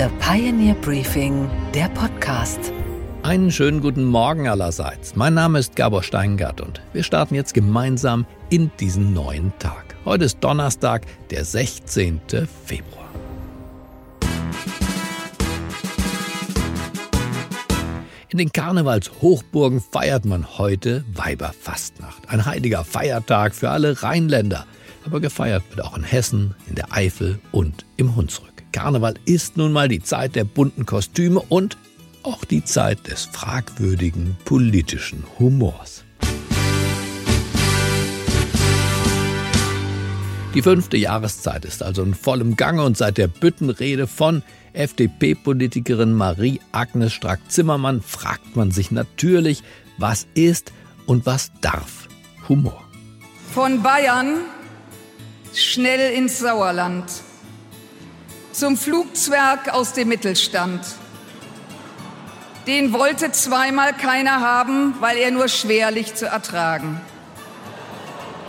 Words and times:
The 0.00 0.08
Pioneer 0.18 0.72
Briefing, 0.76 1.50
der 1.74 1.90
Podcast. 1.90 2.72
Einen 3.22 3.52
schönen 3.52 3.82
guten 3.82 4.06
Morgen 4.06 4.48
allerseits. 4.48 5.14
Mein 5.14 5.34
Name 5.34 5.58
ist 5.58 5.76
Gabor 5.76 6.02
Steingart 6.02 6.62
und 6.62 6.80
wir 6.94 7.02
starten 7.02 7.34
jetzt 7.34 7.52
gemeinsam 7.52 8.24
in 8.48 8.70
diesen 8.80 9.12
neuen 9.12 9.52
Tag. 9.58 9.94
Heute 10.06 10.24
ist 10.24 10.38
Donnerstag, 10.40 11.04
der 11.28 11.44
16. 11.44 12.18
Februar. 12.64 13.10
In 18.30 18.38
den 18.38 18.52
Karnevalshochburgen 18.52 19.82
feiert 19.82 20.24
man 20.24 20.56
heute 20.56 21.04
Weiberfastnacht. 21.12 22.26
Ein 22.26 22.46
heiliger 22.46 22.84
Feiertag 22.84 23.54
für 23.54 23.68
alle 23.68 24.02
Rheinländer. 24.02 24.64
Aber 25.04 25.20
gefeiert 25.20 25.62
wird 25.68 25.84
auch 25.84 25.94
in 25.94 26.04
Hessen, 26.04 26.54
in 26.70 26.76
der 26.76 26.90
Eifel 26.90 27.38
und 27.52 27.84
im 27.98 28.16
Hunsrück. 28.16 28.49
Karneval 28.72 29.14
ist 29.24 29.56
nun 29.56 29.72
mal 29.72 29.88
die 29.88 30.02
Zeit 30.02 30.36
der 30.36 30.44
bunten 30.44 30.86
Kostüme 30.86 31.40
und 31.40 31.76
auch 32.22 32.44
die 32.44 32.64
Zeit 32.64 33.06
des 33.08 33.24
fragwürdigen 33.24 34.36
politischen 34.44 35.24
Humors. 35.38 36.04
Die 40.54 40.62
fünfte 40.62 40.96
Jahreszeit 40.96 41.64
ist 41.64 41.82
also 41.82 42.02
in 42.02 42.14
vollem 42.14 42.56
Gange 42.56 42.82
und 42.82 42.96
seit 42.96 43.18
der 43.18 43.28
Büttenrede 43.28 44.08
von 44.08 44.42
FDP-Politikerin 44.72 46.12
Marie-Agnes 46.12 47.12
Strack-Zimmermann 47.12 48.02
fragt 48.02 48.56
man 48.56 48.72
sich 48.72 48.90
natürlich, 48.90 49.62
was 49.96 50.26
ist 50.34 50.72
und 51.06 51.24
was 51.24 51.52
darf 51.60 52.08
Humor. 52.48 52.82
Von 53.54 53.82
Bayern 53.82 54.38
schnell 55.54 56.14
ins 56.14 56.40
Sauerland 56.40 57.04
zum 58.52 58.76
Flugzwerg 58.76 59.72
aus 59.72 59.92
dem 59.92 60.08
Mittelstand. 60.08 60.80
Den 62.66 62.92
wollte 62.92 63.32
zweimal 63.32 63.94
keiner 63.94 64.40
haben, 64.40 64.94
weil 65.00 65.16
er 65.16 65.30
nur 65.30 65.48
schwerlich 65.48 66.14
zu 66.14 66.26
ertragen. 66.26 67.00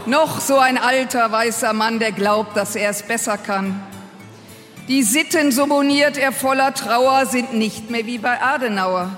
Noch 0.05 0.41
so 0.41 0.57
ein 0.57 0.77
alter 0.77 1.31
weißer 1.31 1.73
Mann, 1.73 1.99
der 1.99 2.11
glaubt, 2.11 2.57
dass 2.57 2.75
er 2.75 2.89
es 2.89 3.03
besser 3.03 3.37
kann. 3.37 3.81
Die 4.87 5.03
Sitten, 5.03 5.51
so 5.51 5.67
moniert 5.67 6.17
er 6.17 6.31
voller 6.31 6.73
Trauer, 6.73 7.25
sind 7.25 7.53
nicht 7.53 7.89
mehr 7.89 8.05
wie 8.05 8.17
bei 8.17 8.41
Adenauer. 8.41 9.17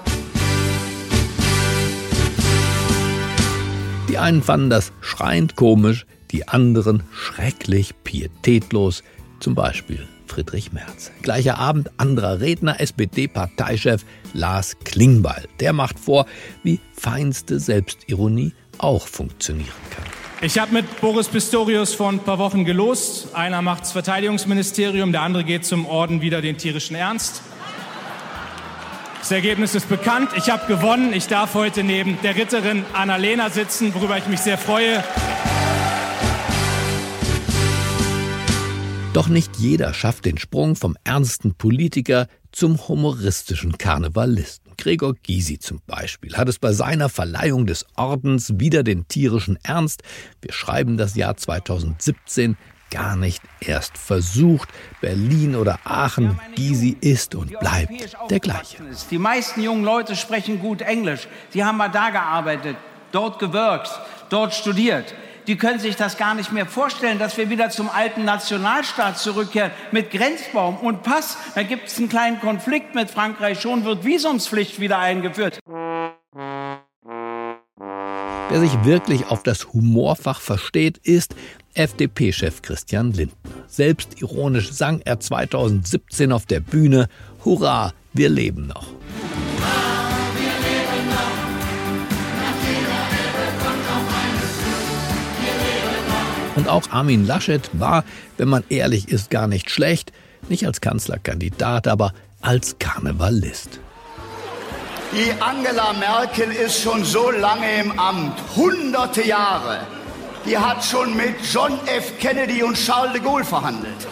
Die 4.09 4.17
einen 4.17 4.43
fanden 4.43 4.69
das 4.69 4.91
schreiend 5.01 5.55
komisch, 5.55 6.05
die 6.31 6.47
anderen 6.47 7.03
schrecklich 7.11 7.95
pietätlos, 8.03 9.03
zum 9.39 9.55
Beispiel 9.55 10.07
Friedrich 10.27 10.71
Merz. 10.73 11.11
Gleicher 11.21 11.57
Abend 11.57 11.91
anderer 11.97 12.39
Redner, 12.39 12.79
SPD-Parteichef 12.79 14.05
Lars 14.33 14.77
Klingbeil. 14.83 15.47
Der 15.59 15.73
macht 15.73 15.99
vor, 15.99 16.25
wie 16.63 16.79
feinste 16.93 17.59
Selbstironie 17.59 18.53
auch 18.77 19.07
funktionieren 19.07 19.69
kann. 19.95 20.05
Ich 20.41 20.59
habe 20.59 20.73
mit 20.73 20.99
Boris 20.99 21.29
Pistorius 21.29 21.93
vor 21.93 22.09
ein 22.09 22.19
paar 22.19 22.37
Wochen 22.37 22.65
gelost. 22.65 23.33
Einer 23.33 23.61
macht's 23.61 23.93
Verteidigungsministerium, 23.93 25.11
der 25.11 25.21
andere 25.21 25.43
geht 25.45 25.65
zum 25.65 25.85
Orden 25.85 26.21
wieder 26.21 26.41
den 26.41 26.57
tierischen 26.57 26.95
Ernst. 26.95 27.41
Das 29.19 29.31
Ergebnis 29.31 29.73
ist 29.73 29.87
bekannt. 29.87 30.31
Ich 30.35 30.49
habe 30.49 30.67
gewonnen. 30.67 31.13
Ich 31.13 31.27
darf 31.27 31.53
heute 31.53 31.81
neben 31.81 32.19
der 32.23 32.35
Ritterin 32.35 32.83
Annalena 32.91 33.49
sitzen, 33.49 33.95
worüber 33.95 34.17
ich 34.17 34.27
mich 34.27 34.41
sehr 34.41 34.57
freue. 34.57 35.01
Doch 39.13 39.27
nicht 39.27 39.57
jeder 39.57 39.93
schafft 39.93 40.25
den 40.25 40.39
Sprung 40.39 40.75
vom 40.75 40.97
ernsten 41.03 41.53
Politiker 41.53 42.25
zum 42.51 42.87
humoristischen 42.87 43.77
Karnevalisten. 43.77 44.73
Gregor 44.75 45.13
Gysi 45.13 45.59
zum 45.59 45.81
Beispiel 45.85 46.35
hat 46.35 46.49
es 46.49 46.57
bei 46.57 46.73
seiner 46.73 47.09
Verleihung 47.09 47.67
des 47.67 47.85
Ordens 47.95 48.53
wieder 48.57 48.81
den 48.81 49.07
tierischen 49.07 49.59
Ernst, 49.61 50.01
wir 50.41 50.51
schreiben 50.51 50.97
das 50.97 51.13
Jahr 51.13 51.37
2017, 51.37 52.57
gar 52.89 53.15
nicht 53.15 53.43
erst 53.59 53.99
versucht. 53.99 54.69
Berlin 54.99 55.55
oder 55.55 55.77
Aachen, 55.83 56.39
Gysi 56.55 56.97
ist 56.99 57.35
und 57.35 57.59
bleibt 57.59 58.17
der 58.31 58.39
gleiche. 58.39 58.77
Die 59.11 59.19
meisten 59.19 59.61
jungen 59.61 59.83
Leute 59.83 60.15
sprechen 60.15 60.59
gut 60.59 60.81
Englisch. 60.81 61.27
Die 61.53 61.63
haben 61.63 61.77
mal 61.77 61.89
da 61.89 62.09
gearbeitet, 62.09 62.77
dort 63.11 63.37
gewirkt, 63.37 63.91
dort 64.29 64.55
studiert 64.55 65.13
die 65.47 65.57
können 65.57 65.79
sich 65.79 65.95
das 65.95 66.17
gar 66.17 66.35
nicht 66.35 66.51
mehr 66.51 66.65
vorstellen, 66.65 67.19
dass 67.19 67.37
wir 67.37 67.49
wieder 67.49 67.69
zum 67.69 67.89
alten 67.89 68.25
Nationalstaat 68.25 69.17
zurückkehren 69.17 69.71
mit 69.91 70.11
Grenzbaum 70.11 70.77
und 70.77 71.03
Pass. 71.03 71.37
Da 71.55 71.63
gibt 71.63 71.87
es 71.87 71.97
einen 71.97 72.09
kleinen 72.09 72.39
Konflikt 72.39 72.95
mit 72.95 73.09
Frankreich. 73.09 73.59
Schon 73.59 73.85
wird 73.85 74.05
Visumspflicht 74.05 74.79
wieder 74.79 74.99
eingeführt. 74.99 75.59
Wer 78.49 78.59
sich 78.59 78.83
wirklich 78.83 79.27
auf 79.27 79.43
das 79.43 79.73
Humorfach 79.73 80.39
versteht, 80.39 80.99
ist 80.99 81.35
FDP-Chef 81.73 82.61
Christian 82.61 83.11
Lindner. 83.11 83.35
Selbstironisch 83.67 84.71
sang 84.71 85.01
er 85.03 85.19
2017 85.19 86.31
auf 86.31 86.45
der 86.45 86.59
Bühne, 86.59 87.07
Hurra, 87.43 87.93
wir 88.13 88.29
leben 88.29 88.67
noch. 88.67 88.85
Und 96.55 96.67
auch 96.69 96.91
Armin 96.91 97.25
Laschet 97.25 97.69
war, 97.73 98.03
wenn 98.37 98.47
man 98.47 98.63
ehrlich 98.69 99.09
ist, 99.09 99.29
gar 99.29 99.47
nicht 99.47 99.69
schlecht. 99.69 100.11
Nicht 100.49 100.65
als 100.65 100.81
Kanzlerkandidat, 100.81 101.87
aber 101.87 102.13
als 102.41 102.77
Karnevalist. 102.79 103.79
Die 105.13 105.31
Angela 105.41 105.93
Merkel 105.93 106.51
ist 106.51 106.81
schon 106.81 107.03
so 107.03 107.29
lange 107.31 107.81
im 107.81 107.99
Amt, 107.99 108.37
hunderte 108.55 109.25
Jahre. 109.25 109.81
Die 110.45 110.57
hat 110.57 110.83
schon 110.83 111.15
mit 111.15 111.35
John 111.51 111.79
F. 111.85 112.17
Kennedy 112.19 112.63
und 112.63 112.75
Charles 112.75 113.13
de 113.13 113.21
Gaulle 113.21 113.45
verhandelt. 113.45 114.07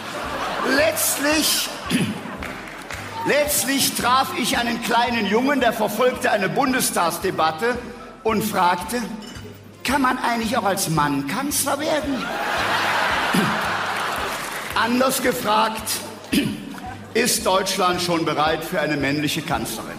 Letztlich, 0.76 1.68
letztlich 3.26 3.94
traf 3.94 4.28
ich 4.38 4.56
einen 4.56 4.80
kleinen 4.82 5.26
Jungen, 5.26 5.60
der 5.60 5.72
verfolgte 5.72 6.30
eine 6.30 6.48
Bundestagsdebatte 6.48 7.76
und 8.22 8.42
fragte, 8.42 8.98
kann 9.84 10.02
man 10.02 10.18
eigentlich 10.18 10.56
auch 10.56 10.64
als 10.64 10.88
Mann 10.90 11.26
Kanzler 11.26 11.78
werden? 11.78 12.24
Anders 14.74 15.22
gefragt, 15.22 16.00
ist 17.14 17.44
Deutschland 17.44 18.00
schon 18.00 18.24
bereit 18.24 18.64
für 18.64 18.80
eine 18.80 18.96
männliche 18.96 19.42
Kanzlerin? 19.42 19.92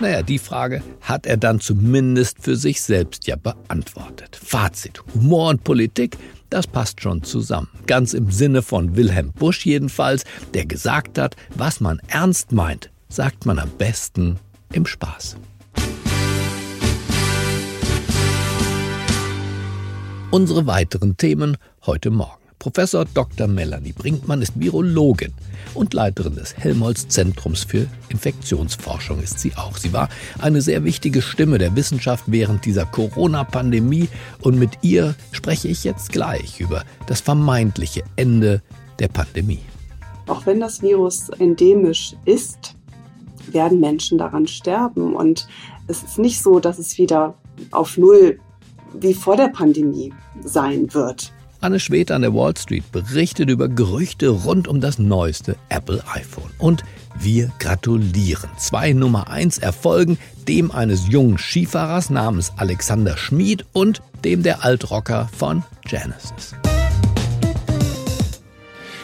Naja, 0.00 0.22
die 0.22 0.38
Frage 0.38 0.82
hat 1.00 1.26
er 1.26 1.36
dann 1.36 1.60
zumindest 1.60 2.42
für 2.42 2.56
sich 2.56 2.82
selbst 2.82 3.26
ja 3.26 3.36
beantwortet. 3.36 4.36
Fazit, 4.42 5.00
Humor 5.14 5.50
und 5.50 5.62
Politik, 5.64 6.16
das 6.50 6.66
passt 6.66 7.00
schon 7.00 7.22
zusammen. 7.22 7.68
Ganz 7.86 8.12
im 8.12 8.30
Sinne 8.30 8.62
von 8.62 8.96
Wilhelm 8.96 9.32
Busch 9.32 9.64
jedenfalls, 9.64 10.24
der 10.54 10.66
gesagt 10.66 11.18
hat, 11.18 11.36
was 11.54 11.80
man 11.80 12.00
ernst 12.08 12.52
meint, 12.52 12.90
sagt 13.08 13.46
man 13.46 13.58
am 13.58 13.70
besten 13.70 14.38
im 14.72 14.86
Spaß. 14.86 15.36
Unsere 20.32 20.66
weiteren 20.66 21.18
Themen 21.18 21.58
heute 21.84 22.10
Morgen. 22.10 22.40
Professor 22.58 23.04
Dr. 23.04 23.48
Melanie 23.48 23.92
Brinkmann 23.92 24.40
ist 24.40 24.58
Virologin 24.58 25.34
und 25.74 25.92
Leiterin 25.92 26.36
des 26.36 26.56
Helmholtz-Zentrums 26.56 27.64
für 27.64 27.86
Infektionsforschung 28.08 29.22
ist 29.22 29.40
sie 29.40 29.52
auch. 29.56 29.76
Sie 29.76 29.92
war 29.92 30.08
eine 30.38 30.62
sehr 30.62 30.84
wichtige 30.84 31.20
Stimme 31.20 31.58
der 31.58 31.76
Wissenschaft 31.76 32.24
während 32.28 32.64
dieser 32.64 32.86
Corona-Pandemie 32.86 34.08
und 34.40 34.58
mit 34.58 34.70
ihr 34.80 35.14
spreche 35.32 35.68
ich 35.68 35.84
jetzt 35.84 36.12
gleich 36.12 36.60
über 36.60 36.82
das 37.06 37.20
vermeintliche 37.20 38.02
Ende 38.16 38.62
der 39.00 39.08
Pandemie. 39.08 39.60
Auch 40.28 40.46
wenn 40.46 40.60
das 40.60 40.80
Virus 40.80 41.28
endemisch 41.28 42.16
ist, 42.24 42.74
werden 43.48 43.80
Menschen 43.80 44.16
daran 44.16 44.46
sterben 44.46 45.14
und 45.14 45.46
es 45.88 46.02
ist 46.02 46.18
nicht 46.18 46.42
so, 46.42 46.58
dass 46.58 46.78
es 46.78 46.96
wieder 46.96 47.34
auf 47.70 47.98
Null 47.98 48.40
wie 49.00 49.14
vor 49.14 49.36
der 49.36 49.48
Pandemie 49.48 50.12
sein 50.44 50.92
wird. 50.92 51.32
Anne 51.60 51.78
Schwed 51.78 52.10
an 52.10 52.22
der 52.22 52.34
Wall 52.34 52.56
Street 52.56 52.90
berichtet 52.90 53.48
über 53.48 53.68
Gerüchte 53.68 54.30
rund 54.30 54.66
um 54.66 54.80
das 54.80 54.98
neueste 54.98 55.56
Apple 55.68 56.02
iPhone. 56.12 56.50
Und 56.58 56.82
wir 57.20 57.52
gratulieren. 57.60 58.50
Zwei 58.58 58.92
Nummer 58.92 59.28
1 59.28 59.58
Erfolgen, 59.58 60.18
dem 60.48 60.72
eines 60.72 61.08
jungen 61.08 61.38
Skifahrers 61.38 62.10
namens 62.10 62.52
Alexander 62.56 63.16
Schmid 63.16 63.64
und 63.72 64.02
dem 64.24 64.42
der 64.42 64.64
Altrocker 64.64 65.30
von 65.36 65.62
Genesis. 65.88 66.54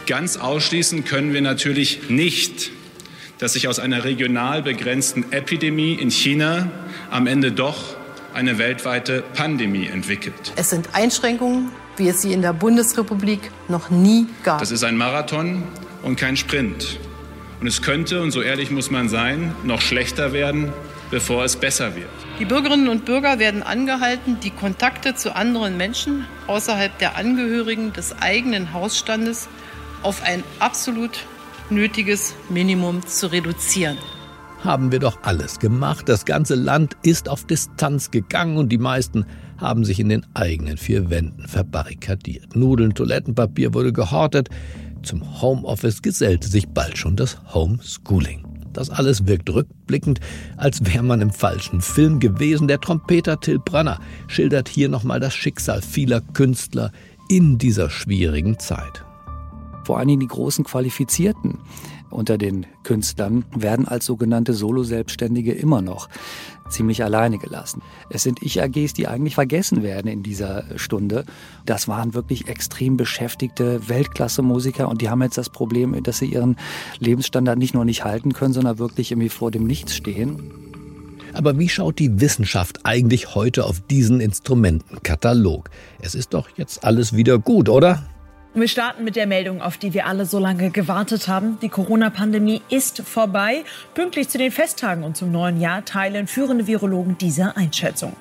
Ganz 0.08 0.37
ausschließen 0.37 1.05
können 1.05 1.32
wir 1.32 1.43
natürlich 1.43 2.08
nicht, 2.08 2.70
dass 3.38 3.52
sich 3.52 3.69
aus 3.69 3.79
einer 3.79 4.05
regional 4.05 4.62
begrenzten 4.62 5.32
Epidemie 5.32 5.93
in 5.94 6.11
China 6.11 6.70
am 7.11 7.26
Ende 7.26 7.52
doch 7.52 7.97
eine 8.38 8.56
weltweite 8.56 9.25
Pandemie 9.35 9.88
entwickelt. 9.88 10.52
Es 10.55 10.70
sind 10.70 10.90
Einschränkungen, 10.93 11.73
wie 11.96 12.08
es 12.08 12.23
sie 12.23 12.32
in 12.32 12.40
der 12.40 12.52
Bundesrepublik 12.52 13.50
noch 13.67 13.90
nie 13.90 14.29
gab. 14.44 14.61
Das 14.61 14.70
ist 14.70 14.85
ein 14.85 14.96
Marathon 14.96 15.64
und 16.05 16.14
kein 16.14 16.37
Sprint. 16.37 17.00
Und 17.61 17.67
es 17.67 17.82
könnte, 17.82 18.23
und 18.23 18.31
so 18.31 18.40
ehrlich 18.40 18.70
muss 18.70 18.93
man 18.93 19.08
sein, 19.08 19.56
noch 19.64 19.81
schlechter 19.81 20.32
werden, 20.32 20.73
bevor 21.11 21.43
es 21.43 21.56
besser 21.56 21.96
wird. 21.96 22.11
Die 22.38 22.44
Bürgerinnen 22.44 22.88
und 22.88 23.06
Bürger 23.06 23.40
werden 23.40 23.64
angehalten, 23.64 24.38
die 24.40 24.50
Kontakte 24.50 25.17
zu 25.17 25.35
anderen 25.35 25.76
Menschen 25.76 26.25
außerhalb 26.46 26.96
der 26.99 27.17
Angehörigen 27.17 27.93
des 27.93 28.17
eigenen 28.23 28.73
Hausstandes 28.73 29.49
auf 30.05 30.23
ein 30.23 30.44
absolut 30.61 31.25
nötiges 31.70 32.37
Minimum 32.49 33.05
zu 33.05 33.32
reduzieren. 33.32 33.99
Haben 34.58 34.90
wir 34.90 34.99
doch 34.99 35.19
alles 35.22 35.60
gemacht. 35.60 36.08
Das 36.08 36.25
ganze 36.25 36.56
Land 36.56 36.96
ist 37.02 37.28
auf 37.28 37.44
Distanz 37.44 38.10
gegangen 38.10 38.56
und 38.56 38.70
die 38.70 38.78
meisten 38.78 39.25
haben 39.56 39.84
sich 39.84 40.00
in 40.00 40.08
den 40.08 40.26
eigenen 40.34 40.76
vier 40.76 41.10
Wänden 41.10 41.46
verbarrikadiert. 41.46 42.56
Nudeln, 42.56 42.94
Toilettenpapier 42.94 43.72
wurde 43.72 43.93
gehortet. 43.93 44.49
Zum 45.02 45.40
Homeoffice 45.40 46.02
gesellte 46.02 46.49
sich 46.49 46.69
bald 46.69 46.99
schon 46.99 47.14
das 47.14 47.38
Homeschooling. 47.55 48.44
Das 48.72 48.90
alles 48.90 49.26
wirkt 49.26 49.50
rückblickend, 49.50 50.20
als 50.56 50.84
wäre 50.84 51.02
man 51.02 51.20
im 51.20 51.31
falschen 51.31 51.81
Film 51.81 52.20
gewesen. 52.20 52.69
Der 52.69 52.81
Trompeter 52.81 53.40
Till 53.40 53.58
Branner 53.58 54.00
schildert 54.26 54.69
hier 54.69 54.88
nochmal 54.88 55.20
das 55.20 55.34
Schicksal 55.34 55.82
vieler 55.82 56.20
Künstler 56.20 56.93
in 57.28 57.58
dieser 57.58 57.90
schwierigen 57.90 58.58
Zeit. 58.58 59.04
Vor 59.84 59.99
allen 59.99 60.08
Dingen 60.08 60.20
die 60.20 60.26
großen 60.26 60.64
Qualifizierten 60.64 61.58
unter 62.10 62.38
den 62.38 62.66
Künstlern 62.82 63.44
werden 63.55 63.87
als 63.87 64.06
sogenannte 64.06 64.55
Solo-Selbstständige 64.55 65.52
immer 65.52 65.82
noch 65.82 66.08
ziemlich 66.69 67.02
alleine 67.02 67.38
gelassen. 67.38 67.82
Es 68.10 68.22
sind 68.22 68.43
Ich-AGs, 68.43 68.93
die 68.93 69.08
eigentlich 69.08 69.34
vergessen 69.34 69.82
werden 69.82 70.10
in 70.10 70.22
dieser 70.22 70.64
Stunde. 70.76 71.25
Das 71.66 71.88
waren 71.88 72.14
wirklich 72.14 72.49
extrem 72.49 72.96
beschäftigte 72.96 73.88
Weltklasse-Musiker 73.88 74.88
und 74.88 75.00
die 75.00 75.08
haben 75.08 75.22
jetzt 75.22 75.38
das 75.38 75.50
Problem, 75.50 76.02
dass 76.02 76.19
sie 76.19 76.26
ihren 76.26 76.56
Lebensstandard 76.99 77.58
nicht 77.58 77.75
nur 77.75 77.84
nicht 77.84 78.05
halten 78.05 78.32
können, 78.32 78.52
sondern 78.52 78.78
wirklich 78.78 79.11
irgendwie 79.11 79.28
vor 79.31 79.50
dem 79.50 79.66
Nichts 79.66 79.94
stehen. 79.94 80.50
Aber 81.32 81.58
wie 81.58 81.69
schaut 81.69 81.99
die 81.99 82.20
Wissenschaft 82.20 82.81
eigentlich 82.84 83.34
heute 83.34 83.64
auf 83.64 83.81
diesen 83.81 84.20
Instrumentenkatalog? 84.20 85.70
Es 86.00 86.14
ist 86.14 86.34
doch 86.34 86.49
jetzt 86.56 86.84
alles 86.84 87.14
wieder 87.14 87.38
gut, 87.38 87.69
oder? 87.69 88.02
Wir 88.54 88.66
starten 88.66 89.04
mit 89.04 89.14
der 89.14 89.26
Meldung, 89.26 89.60
auf 89.60 89.76
die 89.76 89.92
wir 89.92 90.06
alle 90.06 90.24
so 90.24 90.38
lange 90.38 90.70
gewartet 90.70 91.28
haben. 91.28 91.58
Die 91.60 91.68
Corona-Pandemie 91.68 92.62
ist 92.70 93.02
vorbei. 93.02 93.62
Pünktlich 93.94 94.30
zu 94.30 94.38
den 94.38 94.50
Festtagen 94.50 95.04
und 95.04 95.16
zum 95.16 95.30
neuen 95.30 95.60
Jahr 95.60 95.84
teilen 95.84 96.26
führende 96.26 96.66
Virologen 96.66 97.18
diese 97.18 97.56
Einschätzung. 97.56 98.16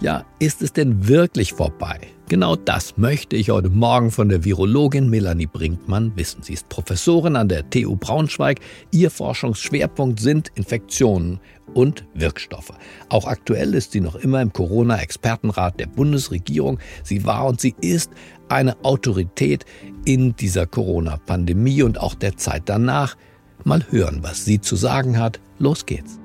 Ja, 0.00 0.24
ist 0.38 0.62
es 0.62 0.72
denn 0.72 1.08
wirklich 1.08 1.52
vorbei? 1.52 2.00
Genau 2.28 2.56
das 2.56 2.96
möchte 2.96 3.36
ich 3.36 3.50
heute 3.50 3.70
Morgen 3.70 4.10
von 4.10 4.28
der 4.28 4.44
Virologin 4.44 5.08
Melanie 5.08 5.46
Brinkmann 5.46 6.12
wissen. 6.16 6.42
Sie 6.42 6.54
ist 6.54 6.68
Professorin 6.68 7.36
an 7.36 7.48
der 7.48 7.70
TU 7.70 7.94
Braunschweig. 7.94 8.58
Ihr 8.90 9.12
Forschungsschwerpunkt 9.12 10.18
sind 10.18 10.50
Infektionen 10.56 11.38
und 11.72 12.04
Wirkstoffe. 12.14 12.72
Auch 13.10 13.26
aktuell 13.26 13.74
ist 13.74 13.92
sie 13.92 14.00
noch 14.00 14.16
immer 14.16 14.42
im 14.42 14.52
Corona-Expertenrat 14.52 15.78
der 15.78 15.86
Bundesregierung. 15.86 16.80
Sie 17.04 17.24
war 17.24 17.46
und 17.46 17.60
sie 17.60 17.76
ist 17.80 18.10
eine 18.48 18.76
Autorität 18.84 19.64
in 20.04 20.34
dieser 20.34 20.66
Corona-Pandemie 20.66 21.84
und 21.84 22.00
auch 22.00 22.14
der 22.14 22.36
Zeit 22.36 22.64
danach. 22.66 23.16
Mal 23.64 23.86
hören, 23.90 24.18
was 24.22 24.44
sie 24.44 24.60
zu 24.60 24.74
sagen 24.74 25.18
hat. 25.18 25.40
Los 25.58 25.86
geht's. 25.86 26.18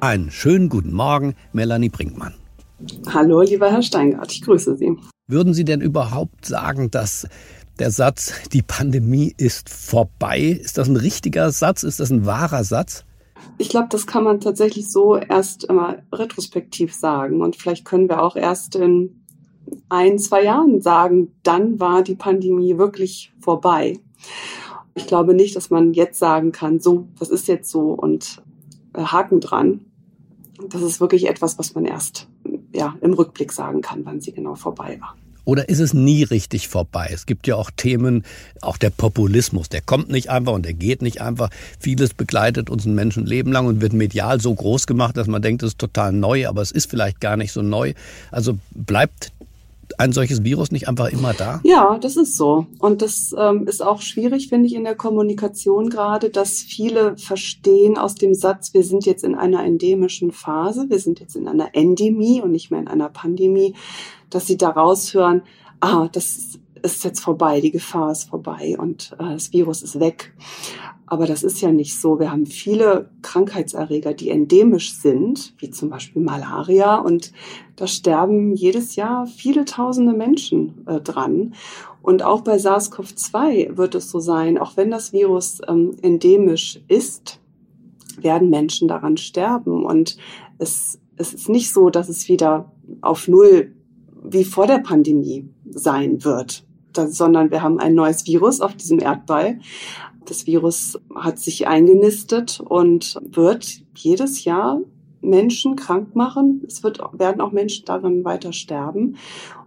Einen 0.00 0.30
schönen 0.30 0.68
guten 0.68 0.92
Morgen, 0.92 1.34
Melanie 1.54 1.88
Brinkmann. 1.88 2.34
Hallo, 3.08 3.40
lieber 3.40 3.70
Herr 3.70 3.80
Steingart, 3.80 4.30
ich 4.30 4.42
grüße 4.42 4.76
Sie. 4.76 4.94
Würden 5.26 5.54
Sie 5.54 5.64
denn 5.64 5.80
überhaupt 5.80 6.44
sagen, 6.44 6.90
dass 6.90 7.26
der 7.78 7.90
Satz, 7.90 8.34
die 8.52 8.60
Pandemie 8.60 9.34
ist 9.38 9.70
vorbei, 9.70 10.40
ist 10.40 10.76
das 10.76 10.88
ein 10.88 10.96
richtiger 10.96 11.50
Satz? 11.50 11.82
Ist 11.82 11.98
das 11.98 12.10
ein 12.10 12.26
wahrer 12.26 12.62
Satz? 12.62 13.06
Ich 13.56 13.70
glaube, 13.70 13.88
das 13.90 14.06
kann 14.06 14.22
man 14.22 14.40
tatsächlich 14.40 14.90
so 14.92 15.16
erst 15.16 15.64
immer 15.64 15.96
retrospektiv 16.12 16.94
sagen. 16.94 17.40
Und 17.40 17.56
vielleicht 17.56 17.86
können 17.86 18.10
wir 18.10 18.22
auch 18.22 18.36
erst 18.36 18.76
in 18.76 19.24
ein, 19.88 20.18
zwei 20.18 20.44
Jahren 20.44 20.82
sagen, 20.82 21.34
dann 21.42 21.80
war 21.80 22.02
die 22.02 22.16
Pandemie 22.16 22.76
wirklich 22.76 23.32
vorbei. 23.40 23.98
Ich 24.94 25.06
glaube 25.06 25.32
nicht, 25.32 25.56
dass 25.56 25.70
man 25.70 25.94
jetzt 25.94 26.18
sagen 26.18 26.52
kann, 26.52 26.80
so, 26.80 27.08
das 27.18 27.30
ist 27.30 27.48
jetzt 27.48 27.70
so 27.70 27.92
und 27.92 28.42
äh, 28.96 29.02
Haken 29.02 29.40
dran. 29.40 29.85
Das 30.68 30.82
ist 30.82 31.00
wirklich 31.00 31.28
etwas, 31.28 31.58
was 31.58 31.74
man 31.74 31.84
erst 31.84 32.28
ja, 32.72 32.94
im 33.00 33.12
Rückblick 33.12 33.52
sagen 33.52 33.80
kann, 33.80 34.04
wann 34.04 34.20
sie 34.20 34.32
genau 34.32 34.54
vorbei 34.54 34.98
war. 35.00 35.16
Oder 35.46 35.68
ist 35.68 35.78
es 35.78 35.94
nie 35.94 36.24
richtig 36.24 36.66
vorbei? 36.66 37.08
Es 37.12 37.24
gibt 37.24 37.46
ja 37.46 37.54
auch 37.54 37.70
Themen, 37.70 38.24
auch 38.62 38.76
der 38.76 38.90
Populismus, 38.90 39.68
der 39.68 39.80
kommt 39.80 40.10
nicht 40.10 40.28
einfach 40.28 40.52
und 40.52 40.64
der 40.64 40.74
geht 40.74 41.02
nicht 41.02 41.20
einfach. 41.20 41.50
Vieles 41.78 42.14
begleitet 42.14 42.68
uns 42.68 42.84
ein 42.84 42.96
Menschenleben 42.96 43.52
lang 43.52 43.68
und 43.68 43.80
wird 43.80 43.92
medial 43.92 44.40
so 44.40 44.52
groß 44.52 44.88
gemacht, 44.88 45.16
dass 45.16 45.28
man 45.28 45.42
denkt, 45.42 45.62
es 45.62 45.70
ist 45.70 45.78
total 45.78 46.12
neu, 46.12 46.48
aber 46.48 46.62
es 46.62 46.72
ist 46.72 46.90
vielleicht 46.90 47.20
gar 47.20 47.36
nicht 47.36 47.52
so 47.52 47.62
neu. 47.62 47.94
Also 48.32 48.58
bleibt 48.72 49.30
ein 49.98 50.12
solches 50.12 50.44
Virus 50.44 50.70
nicht 50.70 50.88
einfach 50.88 51.08
immer 51.08 51.32
da? 51.32 51.60
Ja, 51.64 51.98
das 51.98 52.16
ist 52.16 52.36
so. 52.36 52.66
Und 52.78 53.02
das 53.02 53.34
ähm, 53.36 53.66
ist 53.66 53.82
auch 53.82 54.00
schwierig, 54.00 54.48
finde 54.48 54.66
ich, 54.66 54.74
in 54.74 54.84
der 54.84 54.94
Kommunikation 54.94 55.88
gerade, 55.90 56.30
dass 56.30 56.58
viele 56.58 57.16
verstehen 57.16 57.96
aus 57.98 58.14
dem 58.14 58.34
Satz, 58.34 58.74
wir 58.74 58.82
sind 58.82 59.06
jetzt 59.06 59.24
in 59.24 59.34
einer 59.34 59.64
endemischen 59.64 60.32
Phase, 60.32 60.86
wir 60.88 60.98
sind 60.98 61.20
jetzt 61.20 61.36
in 61.36 61.48
einer 61.48 61.74
Endemie 61.74 62.40
und 62.40 62.52
nicht 62.52 62.70
mehr 62.70 62.80
in 62.80 62.88
einer 62.88 63.08
Pandemie, 63.08 63.74
dass 64.30 64.46
sie 64.46 64.56
daraus 64.56 65.14
hören, 65.14 65.42
ah, 65.80 66.08
das 66.12 66.58
ist 66.82 67.04
jetzt 67.04 67.20
vorbei, 67.20 67.60
die 67.60 67.70
Gefahr 67.70 68.12
ist 68.12 68.24
vorbei 68.24 68.76
und 68.78 69.16
äh, 69.18 69.32
das 69.32 69.52
Virus 69.52 69.82
ist 69.82 70.00
weg. 70.00 70.34
Aber 71.06 71.26
das 71.26 71.44
ist 71.44 71.60
ja 71.60 71.70
nicht 71.70 71.98
so. 71.98 72.18
Wir 72.18 72.32
haben 72.32 72.46
viele 72.46 73.10
Krankheitserreger, 73.22 74.12
die 74.12 74.30
endemisch 74.30 74.94
sind, 74.94 75.54
wie 75.58 75.70
zum 75.70 75.88
Beispiel 75.88 76.20
Malaria. 76.20 76.96
Und 76.96 77.32
da 77.76 77.86
sterben 77.86 78.54
jedes 78.54 78.96
Jahr 78.96 79.26
viele 79.26 79.64
tausende 79.64 80.14
Menschen 80.14 80.84
äh, 80.86 81.00
dran. 81.00 81.54
Und 82.02 82.24
auch 82.24 82.40
bei 82.42 82.56
SARS-CoV-2 82.56 83.76
wird 83.76 83.94
es 83.94 84.10
so 84.10 84.18
sein, 84.18 84.58
auch 84.58 84.76
wenn 84.76 84.90
das 84.90 85.12
Virus 85.12 85.60
ähm, 85.68 85.96
endemisch 86.02 86.80
ist, 86.88 87.40
werden 88.20 88.50
Menschen 88.50 88.88
daran 88.88 89.16
sterben. 89.16 89.84
Und 89.84 90.16
es, 90.58 90.98
es 91.16 91.34
ist 91.34 91.48
nicht 91.48 91.72
so, 91.72 91.88
dass 91.88 92.08
es 92.08 92.28
wieder 92.28 92.72
auf 93.00 93.28
Null 93.28 93.72
wie 94.28 94.44
vor 94.44 94.66
der 94.66 94.78
Pandemie 94.78 95.48
sein 95.70 96.24
wird, 96.24 96.65
sondern 96.96 97.50
wir 97.50 97.62
haben 97.62 97.78
ein 97.78 97.94
neues 97.94 98.26
Virus 98.26 98.60
auf 98.60 98.74
diesem 98.74 98.98
Erdball. 98.98 99.60
Das 100.24 100.46
Virus 100.46 100.98
hat 101.14 101.38
sich 101.38 101.68
eingenistet 101.68 102.60
und 102.60 103.16
wird 103.22 103.82
jedes 103.94 104.44
Jahr 104.44 104.80
Menschen 105.20 105.76
krank 105.76 106.14
machen. 106.16 106.62
Es 106.66 106.82
wird, 106.82 107.00
werden 107.12 107.40
auch 107.40 107.52
Menschen 107.52 107.84
daran 107.84 108.24
weiter 108.24 108.52
sterben. 108.52 109.16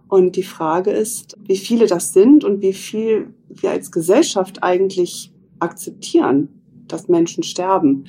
Und 0.08 0.36
die 0.36 0.42
Frage 0.42 0.90
ist, 0.90 1.36
wie 1.46 1.56
viele 1.56 1.86
das 1.86 2.12
sind 2.12 2.44
und 2.44 2.62
wie 2.62 2.72
viel 2.72 3.32
wir 3.48 3.70
als 3.70 3.92
Gesellschaft 3.92 4.62
eigentlich 4.62 5.32
akzeptieren, 5.60 6.48
dass 6.88 7.08
Menschen 7.08 7.42
sterben. 7.44 8.04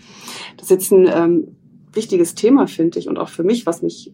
Das 0.58 0.66
ist 0.66 0.72
jetzt 0.72 0.92
ein 0.92 1.08
ähm, 1.08 1.56
wichtiges 1.94 2.34
Thema, 2.34 2.68
finde 2.68 3.00
ich, 3.00 3.08
und 3.08 3.20
auch 3.20 3.30
für 3.30 3.44
mich, 3.44 3.66
was 3.66 3.82
mich 3.82 4.12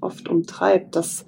oft 0.00 0.28
umtreibt, 0.28 0.96
dass 0.96 1.26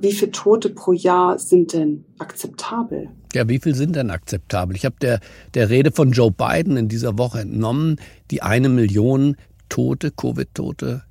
wie 0.00 0.12
viele 0.12 0.32
Tote 0.32 0.70
pro 0.70 0.92
Jahr 0.92 1.38
sind 1.38 1.72
denn 1.72 2.04
akzeptabel? 2.18 3.08
Ja, 3.34 3.48
wie 3.48 3.58
viel 3.58 3.74
sind 3.74 3.96
denn 3.96 4.10
akzeptabel? 4.10 4.76
Ich 4.76 4.84
habe 4.84 4.96
der, 5.00 5.20
der 5.54 5.70
Rede 5.70 5.92
von 5.92 6.12
Joe 6.12 6.30
Biden 6.30 6.76
in 6.76 6.88
dieser 6.88 7.18
Woche 7.18 7.40
entnommen, 7.40 7.96
die 8.30 8.42
eine 8.42 8.68
Million 8.68 9.36
Tote, 9.68 10.10
Covid-Tote, 10.10 11.02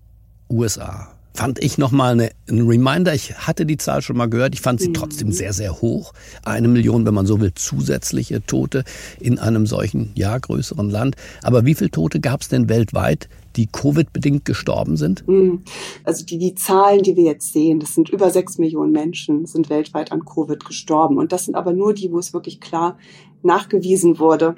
USA. 0.49 1.15
Fand 1.33 1.61
ich 1.61 1.77
nochmal 1.77 2.13
eine, 2.13 2.31
ein 2.49 2.61
Reminder. 2.61 3.13
Ich 3.13 3.37
hatte 3.37 3.65
die 3.65 3.75
Zahl 3.75 4.01
schon 4.01 4.15
mal 4.15 4.29
gehört. 4.29 4.53
Ich 4.53 4.61
fand 4.61 4.79
sie 4.79 4.89
mhm. 4.89 4.93
trotzdem 4.93 5.31
sehr, 5.33 5.51
sehr 5.51 5.81
hoch. 5.81 6.13
Eine 6.45 6.69
Million, 6.69 7.05
wenn 7.05 7.13
man 7.13 7.25
so 7.25 7.41
will, 7.41 7.53
zusätzliche 7.53 8.41
Tote 8.45 8.85
in 9.19 9.37
einem 9.37 9.65
solchen, 9.65 10.11
ja, 10.15 10.37
größeren 10.37 10.89
Land. 10.89 11.17
Aber 11.43 11.65
wie 11.65 11.75
viele 11.75 11.91
Tote 11.91 12.21
gab 12.21 12.41
es 12.41 12.47
denn 12.47 12.69
weltweit? 12.69 13.27
Die 13.55 13.67
Covid-bedingt 13.67 14.45
gestorben 14.45 14.97
sind? 14.97 15.25
Hm. 15.27 15.63
Also 16.03 16.25
die, 16.25 16.37
die 16.37 16.55
Zahlen, 16.55 17.03
die 17.03 17.15
wir 17.15 17.23
jetzt 17.23 17.53
sehen, 17.53 17.79
das 17.79 17.93
sind 17.93 18.09
über 18.09 18.29
sechs 18.29 18.57
Millionen 18.57 18.91
Menschen, 18.91 19.45
sind 19.45 19.69
weltweit 19.69 20.11
an 20.11 20.25
Covid 20.25 20.63
gestorben. 20.65 21.17
Und 21.17 21.31
das 21.31 21.45
sind 21.45 21.55
aber 21.55 21.73
nur 21.73 21.93
die, 21.93 22.11
wo 22.11 22.19
es 22.19 22.33
wirklich 22.33 22.59
klar 22.59 22.97
nachgewiesen 23.41 24.19
wurde, 24.19 24.55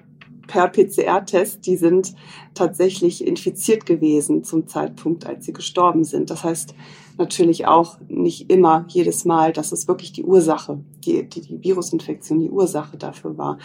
per 0.47 0.69
PCR-Test, 0.69 1.65
die 1.65 1.77
sind 1.77 2.15
tatsächlich 2.53 3.25
infiziert 3.25 3.85
gewesen 3.85 4.43
zum 4.43 4.65
Zeitpunkt, 4.67 5.25
als 5.25 5.45
sie 5.45 5.53
gestorben 5.53 6.03
sind. 6.03 6.29
Das 6.29 6.43
heißt 6.43 6.73
natürlich 7.17 7.67
auch 7.67 7.99
nicht 8.07 8.49
immer 8.49 8.85
jedes 8.87 9.25
Mal, 9.25 9.53
dass 9.53 9.71
es 9.71 9.87
wirklich 9.87 10.13
die 10.13 10.23
Ursache, 10.23 10.79
die, 11.05 11.27
die, 11.27 11.41
die 11.41 11.63
Virusinfektion 11.63 12.39
die 12.39 12.49
Ursache 12.49 12.97
dafür 12.97 13.37
war. 13.37 13.57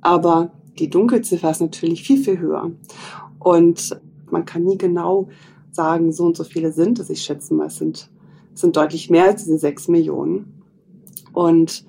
Aber 0.00 0.52
die 0.78 0.90
Dunkelziffer 0.90 1.50
ist 1.50 1.60
natürlich 1.60 2.02
viel, 2.02 2.22
viel 2.22 2.38
höher. 2.38 2.70
Und 3.38 3.98
man 4.32 4.44
kann 4.44 4.64
nie 4.64 4.78
genau 4.78 5.28
sagen, 5.72 6.12
so 6.12 6.24
und 6.24 6.36
so 6.36 6.44
viele 6.44 6.72
sind 6.72 6.98
es. 6.98 7.10
Ich 7.10 7.22
schätze 7.22 7.54
mal, 7.54 7.66
es 7.66 7.76
sind, 7.76 8.10
es 8.54 8.60
sind 8.60 8.76
deutlich 8.76 9.10
mehr 9.10 9.24
als 9.24 9.44
diese 9.44 9.58
sechs 9.58 9.88
Millionen. 9.88 10.62
Und 11.32 11.84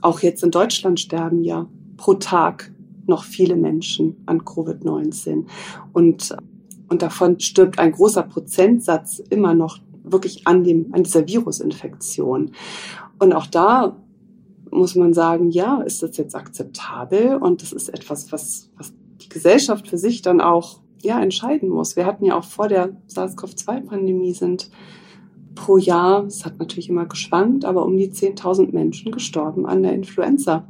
auch 0.00 0.20
jetzt 0.20 0.42
in 0.42 0.50
Deutschland 0.50 1.00
sterben 1.00 1.42
ja 1.42 1.66
pro 1.96 2.14
Tag 2.14 2.72
noch 3.06 3.24
viele 3.24 3.56
Menschen 3.56 4.16
an 4.26 4.42
Covid-19. 4.42 5.46
Und, 5.92 6.36
und 6.88 7.02
davon 7.02 7.40
stirbt 7.40 7.78
ein 7.78 7.92
großer 7.92 8.22
Prozentsatz 8.22 9.18
immer 9.30 9.54
noch 9.54 9.78
wirklich 10.04 10.46
an, 10.46 10.64
dem, 10.64 10.92
an 10.92 11.02
dieser 11.02 11.26
Virusinfektion. 11.26 12.52
Und 13.18 13.32
auch 13.32 13.46
da 13.46 13.96
muss 14.70 14.94
man 14.94 15.14
sagen, 15.14 15.50
ja, 15.50 15.80
ist 15.80 16.02
das 16.02 16.16
jetzt 16.16 16.34
akzeptabel? 16.34 17.36
Und 17.36 17.62
das 17.62 17.72
ist 17.72 17.88
etwas, 17.88 18.32
was, 18.32 18.70
was 18.76 18.92
die 19.22 19.28
Gesellschaft 19.28 19.88
für 19.88 19.98
sich 19.98 20.22
dann 20.22 20.40
auch 20.40 20.80
ja, 21.02 21.20
entscheiden 21.20 21.68
muss. 21.68 21.96
Wir 21.96 22.06
hatten 22.06 22.24
ja 22.24 22.36
auch 22.36 22.44
vor 22.44 22.68
der 22.68 22.96
SARS-CoV-2-Pandemie 23.08 24.32
sind 24.32 24.70
pro 25.54 25.76
Jahr, 25.76 26.24
es 26.24 26.44
hat 26.44 26.58
natürlich 26.58 26.88
immer 26.88 27.06
geschwankt, 27.06 27.64
aber 27.64 27.84
um 27.84 27.96
die 27.96 28.10
10.000 28.10 28.72
Menschen 28.72 29.12
gestorben 29.12 29.66
an 29.66 29.82
der 29.82 29.92
Influenza. 29.92 30.68